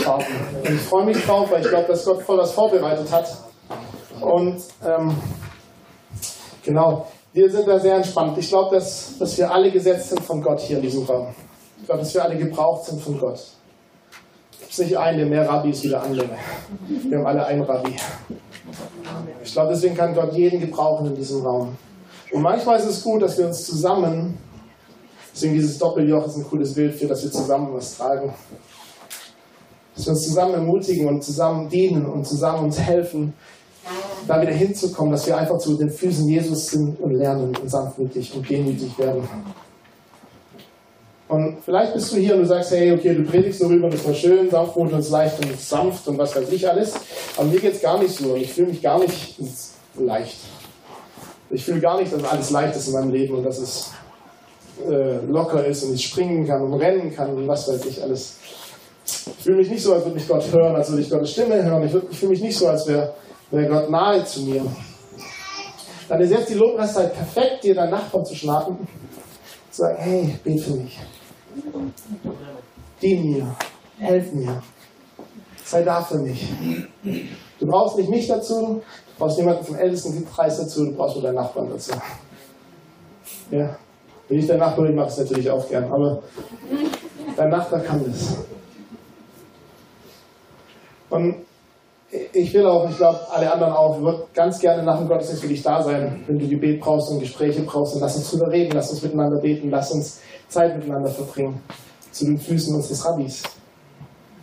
starten. 0.00 0.32
Und 0.66 0.74
ich 0.74 0.80
freue 0.80 1.06
mich 1.06 1.24
drauf, 1.24 1.50
weil 1.50 1.60
ich 1.62 1.68
glaube, 1.68 1.86
dass 1.88 2.04
Gott 2.04 2.22
voll 2.22 2.38
was 2.38 2.52
vorbereitet 2.52 3.10
hat. 3.12 3.28
Und 4.20 4.60
ähm, 4.84 5.16
genau, 6.64 7.06
wir 7.32 7.50
sind 7.50 7.68
da 7.68 7.78
sehr 7.78 7.96
entspannt. 7.96 8.36
Ich 8.38 8.48
glaube, 8.48 8.76
dass, 8.76 9.16
dass 9.18 9.38
wir 9.38 9.50
alle 9.50 9.70
gesetzt 9.70 10.10
sind 10.10 10.20
von 10.20 10.42
Gott 10.42 10.60
hier 10.60 10.76
in 10.76 10.82
diesem 10.82 11.04
Raum. 11.04 11.28
Ich 11.78 11.86
glaube, 11.86 12.00
dass 12.00 12.14
wir 12.14 12.24
alle 12.24 12.36
gebraucht 12.36 12.86
sind 12.86 13.00
von 13.00 13.18
Gott. 13.18 13.40
Es 14.68 14.76
gibt 14.76 14.90
nicht 14.90 14.98
einen, 14.98 15.18
der 15.18 15.26
mehr 15.26 15.48
Rabbi 15.48 15.70
ist 15.70 15.84
wie 15.84 15.88
der 15.88 16.02
andere. 16.02 16.28
Wir 16.88 17.18
haben 17.18 17.26
alle 17.26 17.46
einen 17.46 17.62
Rabbi. 17.62 17.94
Ich 19.42 19.52
glaube, 19.52 19.72
deswegen 19.72 19.96
kann 19.96 20.14
Gott 20.14 20.32
jeden 20.34 20.60
gebrauchen 20.60 21.06
in 21.06 21.14
diesem 21.14 21.44
Raum. 21.44 21.76
Und 22.32 22.42
manchmal 22.42 22.78
ist 22.78 22.86
es 22.86 23.02
gut, 23.02 23.22
dass 23.22 23.38
wir 23.38 23.46
uns 23.46 23.64
zusammen, 23.64 24.38
deswegen 25.32 25.54
dieses 25.54 25.78
Doppeljoch 25.78 26.26
ist 26.26 26.36
ein 26.36 26.44
cooles 26.44 26.74
Bild 26.74 26.94
für, 26.94 27.06
dass 27.06 27.22
wir 27.22 27.32
zusammen 27.32 27.72
was 27.72 27.96
tragen. 27.96 28.32
Dass 29.96 30.06
wir 30.06 30.12
uns 30.12 30.22
zusammen 30.22 30.54
ermutigen 30.54 31.08
und 31.08 31.22
zusammen 31.24 31.68
dienen 31.68 32.06
und 32.06 32.26
zusammen 32.26 32.64
uns 32.64 32.78
helfen, 32.78 33.34
da 34.26 34.40
wieder 34.40 34.52
hinzukommen, 34.52 35.12
dass 35.12 35.26
wir 35.26 35.36
einfach 35.36 35.58
zu 35.58 35.76
den 35.76 35.90
Füßen 35.90 36.28
Jesus 36.28 36.66
sind 36.68 37.00
und 37.00 37.12
lernen 37.12 37.54
und 37.56 37.70
sanftmütig 37.70 38.34
und 38.34 38.48
demütig 38.48 38.98
werden. 38.98 39.28
Und 41.28 41.58
vielleicht 41.64 41.94
bist 41.94 42.12
du 42.12 42.16
hier 42.16 42.34
und 42.34 42.40
du 42.40 42.46
sagst, 42.46 42.72
hey, 42.72 42.92
okay, 42.92 43.14
du 43.14 43.22
predigst 43.22 43.62
darüber, 43.62 43.88
das 43.88 44.04
war 44.04 44.14
schön, 44.14 44.50
sanftmut 44.50 44.92
und 44.92 45.10
leicht 45.10 45.38
und 45.44 45.60
sanft 45.60 46.08
und 46.08 46.18
was 46.18 46.34
weiß 46.34 46.50
ich 46.50 46.68
alles. 46.68 46.94
Aber 47.36 47.46
mir 47.46 47.60
geht 47.60 47.74
es 47.74 47.80
gar 47.80 48.00
nicht 48.00 48.16
so 48.16 48.32
und 48.32 48.40
ich 48.40 48.52
fühle 48.52 48.68
mich 48.68 48.82
gar 48.82 48.98
nicht 48.98 49.36
leicht. 49.96 50.38
Ich 51.50 51.64
fühle 51.64 51.80
gar 51.80 52.00
nicht, 52.00 52.12
dass 52.12 52.24
alles 52.24 52.50
leicht 52.50 52.76
ist 52.76 52.88
in 52.88 52.94
meinem 52.94 53.10
Leben 53.10 53.36
und 53.36 53.44
dass 53.44 53.58
es 53.58 53.90
äh, 54.88 55.24
locker 55.26 55.64
ist 55.64 55.84
und 55.84 55.94
ich 55.94 56.04
springen 56.04 56.46
kann 56.46 56.62
und 56.62 56.74
rennen 56.74 57.14
kann 57.14 57.30
und 57.34 57.46
was 57.46 57.68
weiß 57.68 57.84
ich 57.86 58.02
alles. 58.02 58.36
Ich 59.04 59.44
fühle 59.44 59.58
mich 59.58 59.70
nicht 59.70 59.82
so, 59.82 59.94
als 59.94 60.04
würde 60.04 60.16
mich 60.16 60.26
Gott 60.26 60.44
hören, 60.52 60.74
als 60.74 60.90
würde 60.90 61.02
ich 61.02 61.10
Gottes 61.10 61.30
Stimme 61.30 61.62
hören. 61.62 61.84
Ich 62.10 62.18
fühle 62.18 62.30
mich 62.30 62.42
nicht 62.42 62.58
so, 62.58 62.66
als 62.66 62.88
wäre 62.88 63.14
wär 63.50 63.68
Gott 63.68 63.90
nahe 63.90 64.24
zu 64.24 64.42
mir. 64.42 64.64
Dann 66.08 66.20
ist 66.20 66.30
jetzt 66.30 66.50
die 66.50 66.54
Lobpreiszeit 66.54 67.14
perfekt, 67.14 67.64
dir 67.64 67.74
deinen 67.74 67.90
Nachbarn 67.90 68.24
zu 68.24 68.34
schnappen 68.34 68.78
zu 69.70 69.82
sagen, 69.82 69.96
hey, 69.98 70.38
bet 70.42 70.60
für 70.60 70.72
mich. 70.72 70.98
Dien 73.00 73.32
mir, 73.32 73.56
helf 73.98 74.32
mir, 74.32 74.62
sei 75.64 75.82
da 75.82 76.02
für 76.02 76.18
mich. 76.18 76.48
Du 77.58 77.66
brauchst 77.66 77.96
nicht 77.96 78.10
mich 78.10 78.26
dazu, 78.26 78.82
du 78.82 78.82
brauchst 79.18 79.38
niemanden 79.38 79.64
vom 79.64 79.76
ältesten 79.76 80.26
Kreis 80.28 80.58
dazu, 80.58 80.86
du 80.86 80.92
brauchst 80.92 81.16
nur 81.16 81.24
deinen 81.24 81.36
Nachbarn 81.36 81.70
dazu. 81.70 81.92
Ja. 83.50 83.76
Wenn 84.28 84.38
ich 84.38 84.46
dein 84.46 84.58
Nachbar 84.58 84.86
bin, 84.86 84.94
mache 84.94 85.08
ich 85.08 85.12
es 85.14 85.18
natürlich 85.18 85.50
auch 85.50 85.68
gern, 85.68 85.90
aber 85.92 86.22
dein 87.36 87.50
Nachbar 87.50 87.80
kann 87.80 88.04
das. 88.04 88.36
Und 91.10 91.46
ich 92.32 92.52
will 92.54 92.66
auch, 92.66 92.90
ich 92.90 92.96
glaube, 92.96 93.20
alle 93.30 93.52
anderen 93.52 93.72
auch, 93.72 93.96
ich 93.96 94.02
würde 94.02 94.24
ganz 94.34 94.58
gerne 94.58 94.82
nach 94.82 94.98
dem 94.98 95.06
Gottesdienst 95.06 95.42
für 95.42 95.48
dich 95.48 95.62
da 95.62 95.82
sein. 95.82 96.24
Wenn 96.26 96.38
du 96.38 96.48
Gebet 96.48 96.80
brauchst 96.80 97.10
und 97.10 97.20
Gespräche 97.20 97.62
brauchst, 97.62 97.94
dann 97.94 98.00
lass 98.00 98.16
uns 98.16 98.30
drüber 98.30 98.50
reden, 98.50 98.72
lass 98.74 98.90
uns 98.90 99.02
miteinander 99.02 99.40
beten, 99.40 99.70
lass 99.70 99.92
uns 99.92 100.20
Zeit 100.48 100.76
miteinander 100.76 101.10
verbringen. 101.10 101.62
Zu 102.10 102.24
den 102.24 102.38
Füßen 102.38 102.74
unseres 102.74 103.04
Rabbis. 103.04 103.42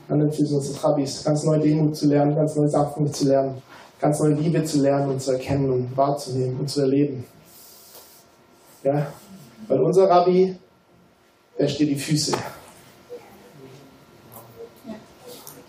An 0.08 0.20
den 0.20 0.32
Füßen 0.32 0.56
unseres 0.56 0.82
Rabbis. 0.82 1.24
Ganz 1.24 1.44
neue 1.44 1.60
Demut 1.60 1.96
zu 1.98 2.08
lernen, 2.08 2.36
ganz 2.36 2.56
neue 2.56 2.70
Sanftmut 2.70 3.14
zu 3.14 3.28
lernen, 3.28 3.62
ganz 4.00 4.20
neue 4.20 4.34
Liebe 4.34 4.64
zu 4.64 4.82
lernen 4.82 5.10
und 5.10 5.22
zu 5.22 5.34
erkennen 5.34 5.70
und 5.70 5.98
wahrzunehmen 5.98 6.58
und 6.62 6.70
zu 6.70 6.82
erleben. 6.82 7.26
Ja? 8.84 9.08
Weil 9.68 9.82
unser 9.82 10.10
Rabbi, 10.10 10.56
der 11.60 11.68
steht 11.68 11.90
die 11.90 11.96
Füße. 11.96 12.38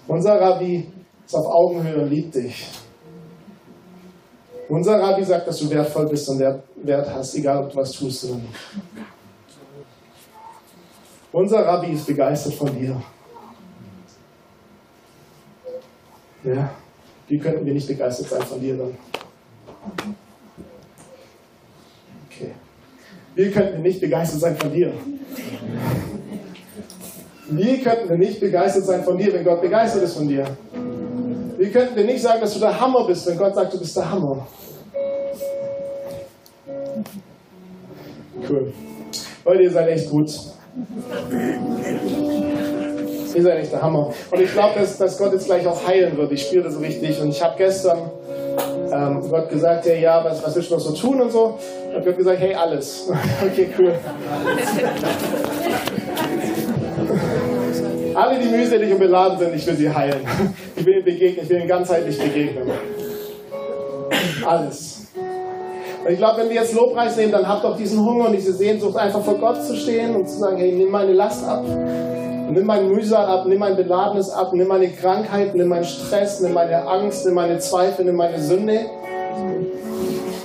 Unser 0.06 0.40
Rabbi 0.40 0.86
ist 1.28 1.34
auf 1.34 1.46
Augenhöhe 1.46 2.02
und 2.02 2.10
liebt 2.10 2.34
dich. 2.34 2.66
Unser 4.66 4.98
Rabbi 4.98 5.24
sagt, 5.24 5.46
dass 5.46 5.58
du 5.58 5.68
wertvoll 5.68 6.08
bist 6.08 6.26
und 6.30 6.38
Wert 6.38 7.10
hast, 7.10 7.34
egal 7.34 7.64
ob 7.64 7.70
du 7.70 7.76
was 7.76 7.92
tust 7.92 8.24
oder 8.24 8.36
nicht. 8.36 8.54
Unser 11.30 11.66
Rabbi 11.66 11.92
ist 11.92 12.06
begeistert 12.06 12.54
von 12.54 12.74
dir. 12.74 13.00
Ja, 16.44 16.70
wie 17.26 17.38
könnten 17.38 17.66
wir 17.66 17.74
nicht 17.74 17.88
begeistert 17.88 18.28
sein 18.28 18.42
von 18.42 18.60
dir 18.60 18.78
dann? 18.78 18.96
Okay. 22.30 22.54
Wie 23.34 23.50
könnten 23.50 23.74
wir 23.74 23.80
nicht 23.80 24.00
begeistert 24.00 24.40
sein 24.40 24.56
von 24.56 24.72
dir? 24.72 24.94
Wie 27.50 27.82
könnten 27.82 28.08
wir 28.08 28.18
nicht 28.18 28.40
begeistert 28.40 28.84
sein 28.86 29.04
von 29.04 29.18
dir, 29.18 29.32
wenn 29.32 29.44
Gott 29.44 29.60
begeistert 29.60 30.02
ist 30.04 30.14
von 30.14 30.28
dir? 30.28 30.56
Wie 31.68 31.72
könnten 31.72 31.96
wir 31.96 32.04
nicht 32.04 32.22
sagen, 32.22 32.40
dass 32.40 32.54
du 32.54 32.60
der 32.60 32.80
Hammer 32.80 33.06
bist, 33.06 33.26
wenn 33.26 33.36
Gott 33.36 33.54
sagt, 33.54 33.74
du 33.74 33.78
bist 33.78 33.94
der 33.94 34.10
Hammer? 34.10 34.46
Cool. 38.48 38.72
Leute, 39.44 39.62
ihr 39.64 39.70
seid 39.70 39.88
echt 39.90 40.08
gut. 40.08 40.30
Ihr 43.34 43.42
seid 43.42 43.58
echt 43.58 43.70
der 43.70 43.82
Hammer. 43.82 44.14
Und 44.30 44.40
ich 44.40 44.50
glaube, 44.50 44.80
dass, 44.80 44.96
dass 44.96 45.18
Gott 45.18 45.34
jetzt 45.34 45.44
gleich 45.44 45.66
auch 45.66 45.86
heilen 45.86 46.16
wird. 46.16 46.32
Ich 46.32 46.46
spüre 46.46 46.64
das 46.64 46.80
richtig. 46.80 47.20
Und 47.20 47.28
ich 47.28 47.44
habe 47.44 47.58
gestern 47.58 47.98
ähm, 48.90 49.28
Gott 49.28 49.50
gesagt, 49.50 49.84
hey, 49.84 50.00
ja, 50.00 50.24
was, 50.24 50.42
was 50.42 50.56
willst 50.56 50.70
du 50.70 50.74
noch 50.74 50.80
so 50.80 50.92
tun 50.92 51.20
und 51.20 51.30
so? 51.30 51.58
Und 51.94 52.02
Gott 52.02 52.16
gesagt, 52.16 52.40
hey, 52.40 52.54
alles. 52.54 53.10
okay, 53.44 53.68
cool. 53.78 53.92
Alle, 58.18 58.36
die 58.40 58.48
mühselig 58.48 58.92
und 58.92 58.98
beladen 58.98 59.38
sind, 59.38 59.54
ich 59.54 59.64
will 59.64 59.76
sie 59.76 59.94
heilen. 59.94 60.26
Ich 60.74 60.84
will 60.84 60.94
ihnen 60.94 61.04
begegnen, 61.04 61.44
ich 61.44 61.48
will 61.48 61.58
ihnen 61.58 61.68
ganzheitlich 61.68 62.18
begegnen. 62.18 62.68
Alles. 64.44 65.06
Und 66.04 66.12
ich 66.12 66.18
glaube, 66.18 66.40
wenn 66.40 66.48
wir 66.48 66.56
jetzt 66.56 66.74
Lobpreis 66.74 67.16
nehmen, 67.16 67.30
dann 67.30 67.46
habt 67.46 67.62
doch 67.62 67.76
diesen 67.76 68.04
Hunger 68.04 68.26
und 68.26 68.32
diese 68.32 68.52
Sehnsucht, 68.52 68.96
einfach 68.96 69.22
vor 69.22 69.34
Gott 69.34 69.62
zu 69.62 69.76
stehen 69.76 70.16
und 70.16 70.28
zu 70.28 70.36
sagen, 70.36 70.56
hey, 70.56 70.72
nimm 70.72 70.90
meine 70.90 71.12
Last 71.12 71.46
ab. 71.46 71.64
Nimm 71.64 72.66
mein 72.66 72.88
Mühsal 72.88 73.24
ab, 73.24 73.44
nimm 73.46 73.60
mein 73.60 73.76
Beladenes 73.76 74.30
ab, 74.30 74.52
nimm 74.52 74.66
meine 74.66 74.88
Krankheit, 74.88 75.54
nimm 75.54 75.68
meinen 75.68 75.84
Stress, 75.84 76.40
nimm 76.40 76.54
meine 76.54 76.88
Angst, 76.88 77.24
nimm 77.24 77.34
meine 77.34 77.60
Zweifel, 77.60 78.04
nimm 78.04 78.16
meine 78.16 78.40
Sünde. 78.40 78.80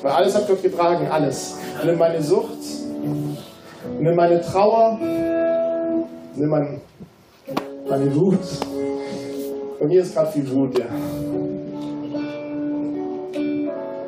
Weil 0.03 0.11
alles 0.11 0.35
hat 0.35 0.47
Gott 0.47 0.61
getragen, 0.61 1.07
alles. 1.09 1.55
Nimm 1.83 1.97
meine 1.97 2.21
Sucht, 2.21 2.59
nimm 3.99 4.15
meine 4.15 4.41
Trauer, 4.41 4.99
nimm 6.35 6.49
mein, 6.49 6.81
meine 7.89 8.15
Wut. 8.15 8.39
Bei 9.79 9.85
mir 9.85 10.01
ist 10.01 10.13
gerade 10.13 10.31
viel 10.31 10.49
Wut, 10.51 10.79
ja. 10.79 10.85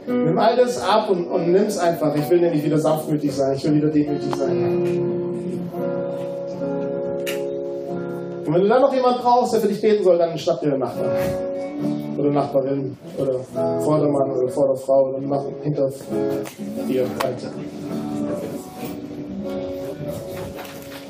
Nimm 0.07 0.37
all 0.37 0.55
das 0.55 0.81
ab 0.81 1.09
und, 1.09 1.27
und 1.27 1.51
nimm 1.51 1.65
es 1.65 1.77
einfach. 1.77 2.15
Ich 2.15 2.29
will 2.29 2.39
nämlich 2.39 2.63
wieder 2.63 2.77
sanftmütig 2.77 3.31
sein, 3.33 3.55
ich 3.55 3.63
will 3.65 3.75
wieder 3.75 3.89
demütig 3.89 4.35
sein. 4.35 5.15
Und 8.45 8.53
wenn 8.53 8.61
du 8.61 8.67
dann 8.67 8.81
noch 8.81 8.93
jemanden 8.93 9.21
brauchst, 9.21 9.53
der 9.53 9.61
für 9.61 9.67
dich 9.67 9.81
beten 9.81 10.03
soll, 10.03 10.17
dann 10.17 10.37
schnapp 10.37 10.61
dir 10.61 10.71
den 10.71 10.79
Nachbarn. 10.79 11.09
Oder 12.17 12.31
Nachbarin. 12.31 12.97
Oder 13.17 13.39
Vordermann 13.81 14.31
oder 14.31 14.47
Vorderfrau. 14.47 15.09
Oder 15.09 15.19
mach 15.21 15.43
hinter 15.61 15.89
dir 16.87 17.05
Alter. 17.23 17.51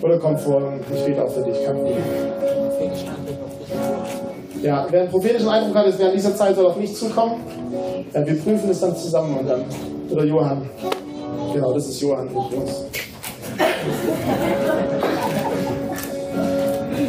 Oder 0.06 0.20
komm 0.20 0.38
vor 0.38 0.58
und 0.58 0.82
ich 0.94 1.04
bete 1.04 1.24
auch 1.24 1.32
für 1.32 1.42
dich. 1.42 1.66
Kein 1.66 1.76
Problem. 1.78 1.98
Ja, 4.62 4.86
wer 4.92 5.02
einen 5.02 5.10
prophetischen 5.10 5.50
Eindruck 5.50 5.76
hat, 5.76 5.88
ist 5.88 5.98
während 5.98 6.16
dieser 6.16 6.36
Zeit 6.36 6.56
soll 6.56 6.68
auf 6.68 6.76
mich 6.76 6.96
zukommen. 6.96 7.42
Ja, 8.14 8.24
wir 8.24 8.36
prüfen 8.36 8.70
es 8.70 8.82
dann 8.82 8.96
zusammen 8.96 9.40
und 9.40 9.50
dann. 9.50 9.66
Oder 10.12 10.26
Johann. 10.26 10.70
Genau, 11.54 11.74
das 11.74 11.88
ist 11.88 12.00
Johann 12.02 12.30
übrigens. 12.30 12.86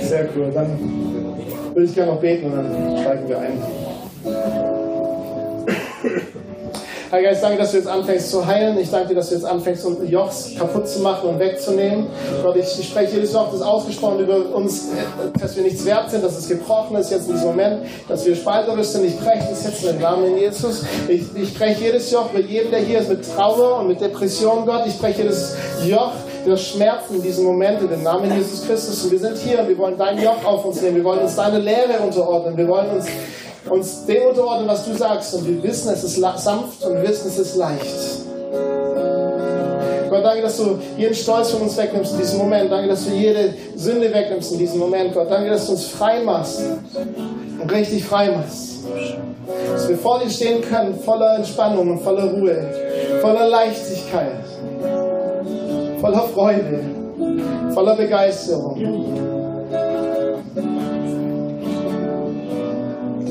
Sehr 0.01 0.29
cool. 0.35 0.51
Dann 0.55 0.79
würde 1.75 1.85
ich 1.85 1.95
gerne 1.95 2.13
noch 2.13 2.21
beten 2.21 2.47
und 2.47 2.57
dann 2.57 2.99
steigen 2.99 3.29
wir 3.29 3.39
ein. 3.41 4.66
Herr 7.09 7.23
Geist, 7.23 7.43
danke, 7.43 7.59
dass 7.59 7.71
du 7.71 7.77
jetzt 7.77 7.87
anfängst 7.87 8.31
zu 8.31 8.45
heilen. 8.45 8.79
Ich 8.81 8.91
danke 8.91 9.09
dir, 9.09 9.15
dass 9.15 9.29
du 9.29 9.37
jetzt 9.37 9.45
anfängst, 9.45 9.87
Jochs 10.09 10.53
kaputt 10.59 10.89
zu 10.89 11.01
machen 11.01 11.29
und 11.29 11.39
wegzunehmen. 11.39 12.09
Gott, 12.43 12.57
ich, 12.57 12.67
spreche 12.85 13.15
jedes 13.15 13.33
Joch, 13.33 13.51
das 13.53 13.63
ausgesprochen 13.63 14.21
über 14.21 14.55
uns, 14.55 14.89
dass 15.41 15.55
wir 15.55 15.63
nichts 15.63 15.85
wert 15.85 16.11
sind, 16.11 16.25
dass 16.25 16.37
es 16.37 16.49
gebrochen 16.49 16.97
ist 16.97 17.13
jetzt 17.13 17.29
in 17.29 17.35
diesem 17.35 17.51
Moment, 17.51 17.87
dass 18.09 18.27
wir 18.27 18.35
spalterisch 18.35 18.89
sind. 18.89 19.05
Ich 19.05 19.19
breche 19.21 19.47
das 19.49 19.65
jetzt 19.65 19.85
im 19.85 20.01
Namen 20.01 20.37
Jesus. 20.37 20.83
Ich, 21.07 21.23
ich 21.37 21.57
breche 21.57 21.85
jedes 21.85 22.11
Joch 22.11 22.33
mit 22.33 22.49
jedem, 22.49 22.73
der 22.73 22.81
hier 22.81 22.99
ist, 22.99 23.09
mit 23.09 23.25
Trauer 23.25 23.81
und 23.81 23.89
mit 23.89 24.01
Depression, 24.01 24.67
Gott. 24.67 24.83
Ich 24.87 24.99
breche 24.99 25.23
jedes 25.23 25.57
Joch 25.85 26.13
Wir 26.47 26.57
schmerzen 26.57 27.17
in 27.17 27.23
diesen 27.23 27.45
Momenten 27.45 27.93
im 27.93 28.05
Namen 28.05 28.33
Jesus 28.37 28.65
Christus. 28.65 29.03
Und 29.03 29.11
wir 29.11 29.19
sind 29.19 29.37
hier 29.37 29.59
und 29.59 29.69
wir 29.69 29.77
wollen 29.79 29.99
dein 29.99 30.23
Joch 30.23 30.45
auf 30.45 30.65
uns 30.65 30.81
nehmen. 30.81 30.95
Wir 30.95 31.05
wollen 31.05 31.19
uns 31.19 31.35
deine 31.35 31.59
Lehre 31.59 31.99
unterordnen. 32.01 32.57
Wir 32.57 32.69
wollen 32.69 32.89
uns, 32.91 33.07
uns 33.71 34.07
dem 34.07 34.29
unterordnen, 34.29 34.69
was 34.69 34.85
du 34.85 34.95
sagst. 34.95 35.35
Und 35.35 35.47
wir 35.47 35.63
wissen, 35.63 35.93
es 35.93 36.05
ist 36.05 36.17
sanft 36.17 36.85
und 36.85 36.95
wir 36.95 37.09
wissen, 37.09 37.29
es 37.29 37.39
ist 37.39 37.57
leicht. 37.57 38.27
Gott, 40.09 40.25
danke, 40.25 40.43
dass 40.43 40.57
du 40.57 40.79
jeden 40.97 41.15
Stolz 41.15 41.51
von 41.51 41.63
uns 41.63 41.77
wegnimmst 41.77 42.13
in 42.13 42.19
diesem 42.19 42.39
Moment. 42.39 42.71
Danke, 42.71 42.89
dass 42.89 43.05
du 43.05 43.11
jede 43.11 43.55
Sünde 43.75 44.13
wegnimmst 44.13 44.53
in 44.53 44.59
diesem 44.59 44.79
Moment, 44.79 45.13
Gott. 45.13 45.31
Danke, 45.31 45.51
dass 45.51 45.67
du 45.67 45.73
uns 45.73 45.87
frei 45.87 46.21
machst 46.21 46.61
und 47.61 47.73
richtig 47.73 48.05
frei 48.05 48.31
machst. 48.31 48.77
Dass 49.73 49.89
wir 49.89 49.99
vor 49.99 50.21
dir 50.21 50.31
stehen 50.31 50.63
können, 50.63 50.99
voller 51.01 51.37
Entspannung 51.37 51.91
und 51.91 52.01
voller 52.01 52.31
Ruhe, 52.31 52.69
voller 53.21 53.49
Leichtigkeit, 53.49 54.45
voller 56.01 56.23
Freude, 56.35 56.81
voller 57.75 57.97
Begeisterung. 57.97 59.26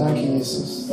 Danke, 0.06 0.22
Jesus. 0.22 0.86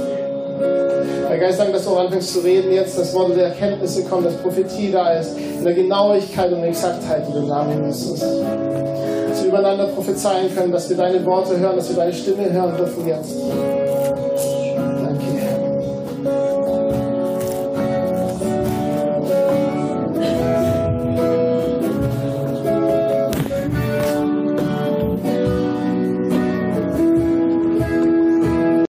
Herr 1.28 1.38
Geist, 1.38 1.60
danke, 1.60 1.74
dass 1.74 1.84
du 1.84 1.90
auch 1.90 2.00
anfängst 2.00 2.32
zu 2.32 2.40
reden 2.40 2.72
jetzt, 2.72 2.98
dass 2.98 3.12
Worte 3.12 3.34
der 3.34 3.48
Erkenntnisse 3.48 4.04
kommen, 4.04 4.24
dass 4.24 4.34
Prophetie 4.36 4.90
da 4.90 5.12
ist, 5.12 5.36
in 5.36 5.62
der 5.62 5.74
Genauigkeit 5.74 6.50
und 6.50 6.62
Exaktheit 6.62 7.28
in 7.28 7.34
den 7.34 7.46
Namen 7.48 7.84
Jesus. 7.84 8.20
Dass 8.20 9.42
wir 9.42 9.48
übereinander 9.48 9.88
prophezeien 9.88 10.54
können, 10.54 10.72
dass 10.72 10.88
wir 10.88 10.96
deine 10.96 11.24
Worte 11.26 11.58
hören, 11.58 11.76
dass 11.76 11.90
wir 11.90 11.96
deine 11.96 12.12
Stimme 12.14 12.50
hören 12.50 12.74
dürfen 12.78 13.06
jetzt. 13.06 13.36